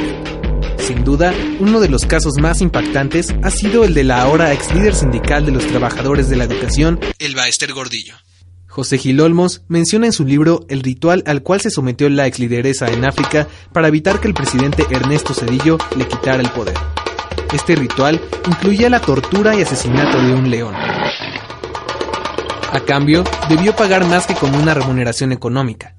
[0.78, 4.74] Sin duda, uno de los casos más impactantes ha sido el de la ahora ex
[4.74, 8.14] líder sindical de los trabajadores de la educación, Elba Esther Gordillo.
[8.68, 12.38] José Gil Olmos menciona en su libro el ritual al cual se sometió la ex
[12.38, 16.76] lideresa en África para evitar que el presidente Ernesto Cedillo le quitara el poder.
[17.52, 20.74] Este ritual incluía la tortura y asesinato de un león.
[22.70, 25.94] A cambio, debió pagar más que con una remuneración económica,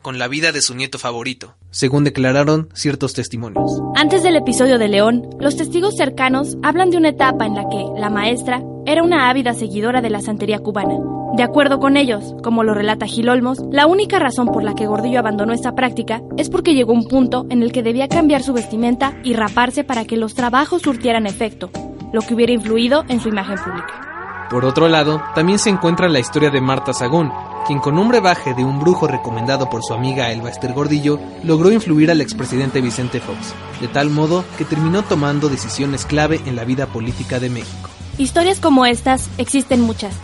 [0.00, 3.70] con la vida de su nieto favorito, según declararon ciertos testimonios.
[3.94, 7.84] Antes del episodio de León, los testigos cercanos hablan de una etapa en la que
[7.98, 10.94] la maestra era una ávida seguidora de la santería cubana.
[11.36, 14.86] De acuerdo con ellos, como lo relata Gil Olmos, la única razón por la que
[14.86, 18.54] Gordillo abandonó esta práctica es porque llegó un punto en el que debía cambiar su
[18.54, 21.70] vestimenta y raparse para que los trabajos surtieran efecto,
[22.14, 24.13] lo que hubiera influido en su imagen pública.
[24.54, 27.32] Por otro lado, también se encuentra la historia de Marta Sagún,
[27.66, 31.72] quien con un brebaje de un brujo recomendado por su amiga Elba Esther Gordillo, logró
[31.72, 36.62] influir al expresidente Vicente Fox, de tal modo que terminó tomando decisiones clave en la
[36.62, 37.90] vida política de México.
[38.16, 40.14] Historias como estas existen muchas.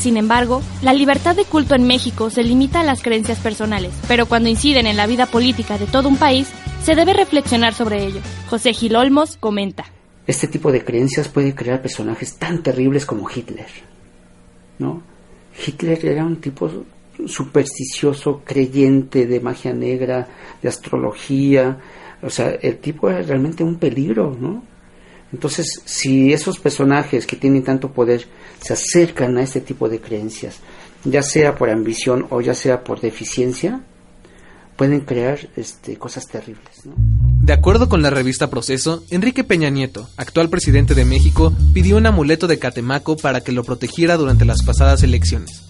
[0.00, 4.26] Sin embargo, la libertad de culto en México se limita a las creencias personales, pero
[4.26, 6.48] cuando inciden en la vida política de todo un país,
[6.82, 8.20] se debe reflexionar sobre ello.
[8.50, 9.84] José Gil Olmos comenta.
[10.26, 13.68] Este tipo de creencias puede crear personajes tan terribles como Hitler.
[14.78, 15.02] ¿no?
[15.66, 16.70] Hitler era un tipo
[17.26, 20.28] supersticioso, creyente de magia negra,
[20.60, 21.78] de astrología.
[22.22, 24.62] O sea, el tipo era realmente un peligro, ¿no?
[25.32, 28.26] Entonces, si esos personajes que tienen tanto poder
[28.60, 30.60] se acercan a este tipo de creencias,
[31.04, 33.80] ya sea por ambición o ya sea por deficiencia,
[34.76, 36.86] pueden crear este, cosas terribles.
[36.86, 36.94] ¿no?
[37.46, 42.04] De acuerdo con la revista Proceso, Enrique Peña Nieto, actual presidente de México, pidió un
[42.04, 45.62] amuleto de Catemaco para que lo protegiera durante las pasadas elecciones.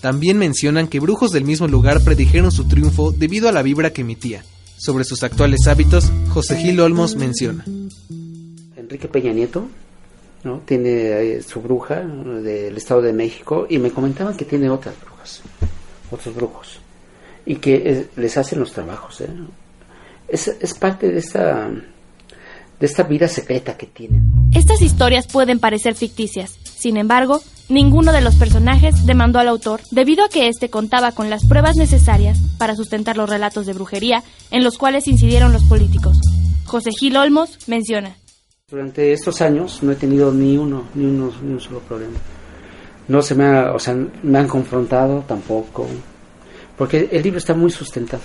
[0.00, 4.00] También mencionan que brujos del mismo lugar predijeron su triunfo debido a la vibra que
[4.00, 4.46] emitía.
[4.78, 7.66] Sobre sus actuales hábitos, José Gil Olmos menciona.
[8.76, 9.68] Enrique Peña Nieto
[10.42, 10.62] ¿no?
[10.64, 15.42] tiene eh, su bruja del Estado de México y me comentaban que tiene otras brujas,
[16.10, 16.78] otros brujos,
[17.44, 19.20] y que eh, les hacen los trabajos.
[19.20, 19.28] ¿eh?
[20.30, 24.32] Es, es parte de esta, de esta vida secreta que tienen.
[24.54, 30.24] Estas historias pueden parecer ficticias, sin embargo, ninguno de los personajes demandó al autor debido
[30.24, 34.64] a que éste contaba con las pruebas necesarias para sustentar los relatos de brujería en
[34.64, 36.18] los cuales incidieron los políticos.
[36.64, 38.16] José Gil Olmos menciona.
[38.70, 42.16] Durante estos años no he tenido ni uno, ni uno, ni un solo problema.
[43.08, 45.86] No se me ha, o sea, me han confrontado tampoco,
[46.78, 48.22] porque el libro está muy sustentado.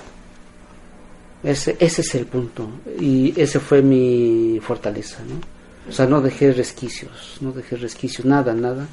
[1.45, 2.67] Ese, ese es el punto
[2.99, 5.39] y ese fue mi fortaleza, ¿no?
[5.87, 8.87] O sea, no dejé resquicios, no dejé resquicios, nada, nada,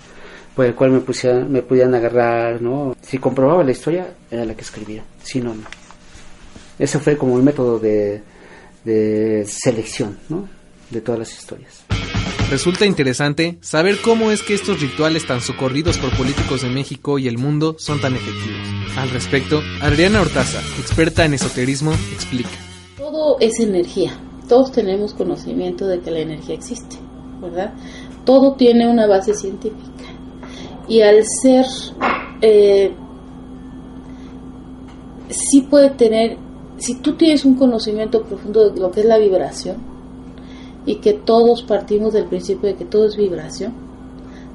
[0.55, 2.95] por el cual me, pusieran, me pudieran agarrar, ¿no?
[3.01, 5.65] Si comprobaba la historia, era la que escribía, si no, no.
[6.79, 8.21] Ese fue como el método de,
[8.85, 10.47] de selección, ¿no?
[10.91, 12.02] De todas las historias.
[12.53, 17.27] Resulta interesante saber cómo es que estos rituales tan socorridos por políticos de México y
[17.27, 18.61] el mundo son tan efectivos.
[18.95, 22.51] Al respecto, Adriana Hortaza, experta en esoterismo, explica.
[22.99, 24.13] Todo es energía.
[24.51, 26.97] Todos tenemos conocimiento de que la energía existe,
[27.41, 27.73] ¿verdad?
[28.27, 30.05] Todo tiene una base científica.
[30.87, 31.65] Y al ser,
[32.43, 32.93] eh,
[35.31, 36.37] sí puede tener,
[36.77, 39.92] si tú tienes un conocimiento profundo de lo que es la vibración,
[40.85, 43.73] y que todos partimos del principio de que todo es vibración,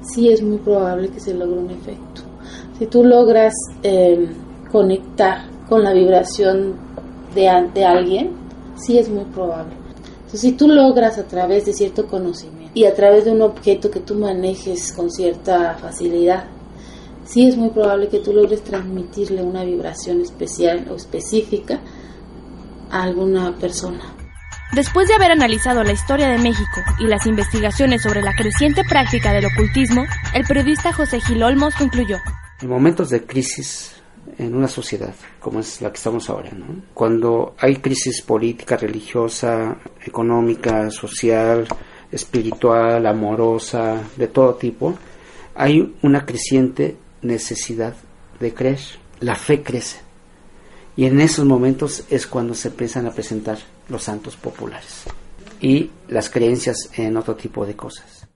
[0.02, 2.22] sí es muy probable que se logre un efecto.
[2.78, 4.28] Si tú logras eh,
[4.70, 6.74] conectar con la vibración
[7.34, 8.30] de, de alguien,
[8.76, 9.74] sí es muy probable.
[10.32, 14.00] Si tú logras a través de cierto conocimiento y a través de un objeto que
[14.00, 16.44] tú manejes con cierta facilidad,
[17.24, 21.80] sí es muy probable que tú logres transmitirle una vibración especial o específica
[22.90, 24.17] a alguna persona.
[24.72, 29.32] Después de haber analizado la historia de México y las investigaciones sobre la creciente práctica
[29.32, 30.04] del ocultismo,
[30.34, 32.18] el periodista José Gil Olmos concluyó.
[32.60, 33.94] En momentos de crisis
[34.36, 36.50] en una sociedad como es la que estamos ahora,
[36.92, 41.66] cuando hay crisis política, religiosa, económica, social,
[42.12, 44.98] espiritual, amorosa, de todo tipo,
[45.54, 47.94] hay una creciente necesidad
[48.38, 48.80] de creer.
[49.20, 50.07] La fe crece.
[50.98, 53.56] Y en esos momentos es cuando se empiezan a presentar
[53.88, 55.04] los santos populares
[55.60, 58.26] y las creencias en otro tipo de cosas.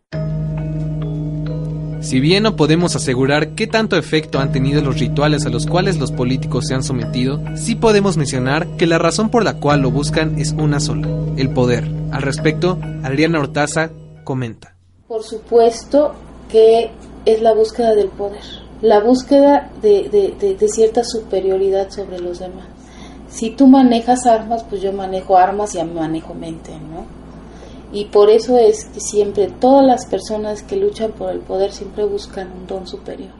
[2.00, 5.98] Si bien no podemos asegurar qué tanto efecto han tenido los rituales a los cuales
[5.98, 9.90] los políticos se han sometido, sí podemos mencionar que la razón por la cual lo
[9.90, 11.90] buscan es una sola, el poder.
[12.12, 13.90] Al respecto, Adriana Hortaza
[14.22, 14.76] comenta.
[15.08, 16.14] Por supuesto
[16.48, 16.92] que
[17.24, 20.08] es la búsqueda del poder, la búsqueda de,
[20.38, 22.66] de, de cierta superioridad sobre los demás.
[23.30, 27.06] Si tú manejas armas, pues yo manejo armas y manejo mente, ¿no?
[27.92, 32.04] Y por eso es que siempre todas las personas que luchan por el poder siempre
[32.04, 33.30] buscan un don superior.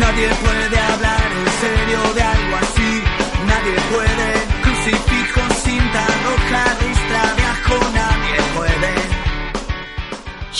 [0.00, 3.02] Nadie puede hablar en serio de algo así.
[3.46, 4.11] Nadie puede.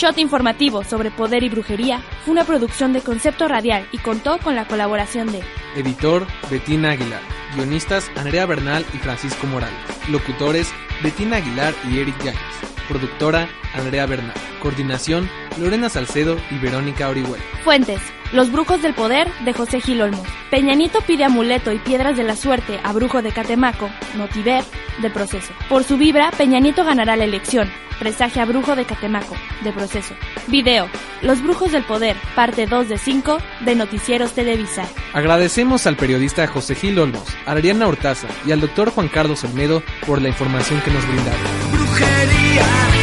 [0.03, 4.57] Shot informativo sobre poder y brujería fue una producción de Concepto Radial y contó con
[4.57, 5.45] la colaboración de
[5.77, 7.21] Editor Betina Aguilar.
[7.55, 9.79] Guionistas Andrea Bernal y Francisco Morales.
[10.09, 10.73] Locutores
[11.05, 12.41] Betina Aguilar y Eric Yáñez.
[12.89, 14.35] Productora Andrea Bernal.
[14.61, 17.45] Coordinación Lorena Salcedo y Verónica Orihuela.
[17.65, 18.01] Fuentes.
[18.33, 20.27] Los Brujos del Poder de José Gil Olmos.
[20.51, 24.65] Peñanito pide amuleto y piedras de la suerte a Brujo de Catemaco, Notiver,
[25.03, 25.53] de Proceso.
[25.69, 27.71] Por su vibra, Peñanito ganará la elección.
[27.99, 30.15] Presagia Brujo de Catemaco, de Proceso.
[30.49, 30.89] Video.
[31.21, 34.85] Los Brujos del Poder, parte 2 de 5 de Noticieros Televisa.
[35.13, 39.83] Agradecemos al periodista José Gil Olmos, a Ariana Hortaza y al doctor Juan Carlos Olmedo
[40.07, 41.41] por la información que nos brindaron.
[41.71, 43.02] Brujería.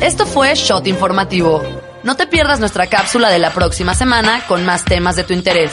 [0.00, 1.62] Esto fue Shot Informativo.
[2.02, 5.72] No te pierdas nuestra cápsula de la próxima semana con más temas de tu interés.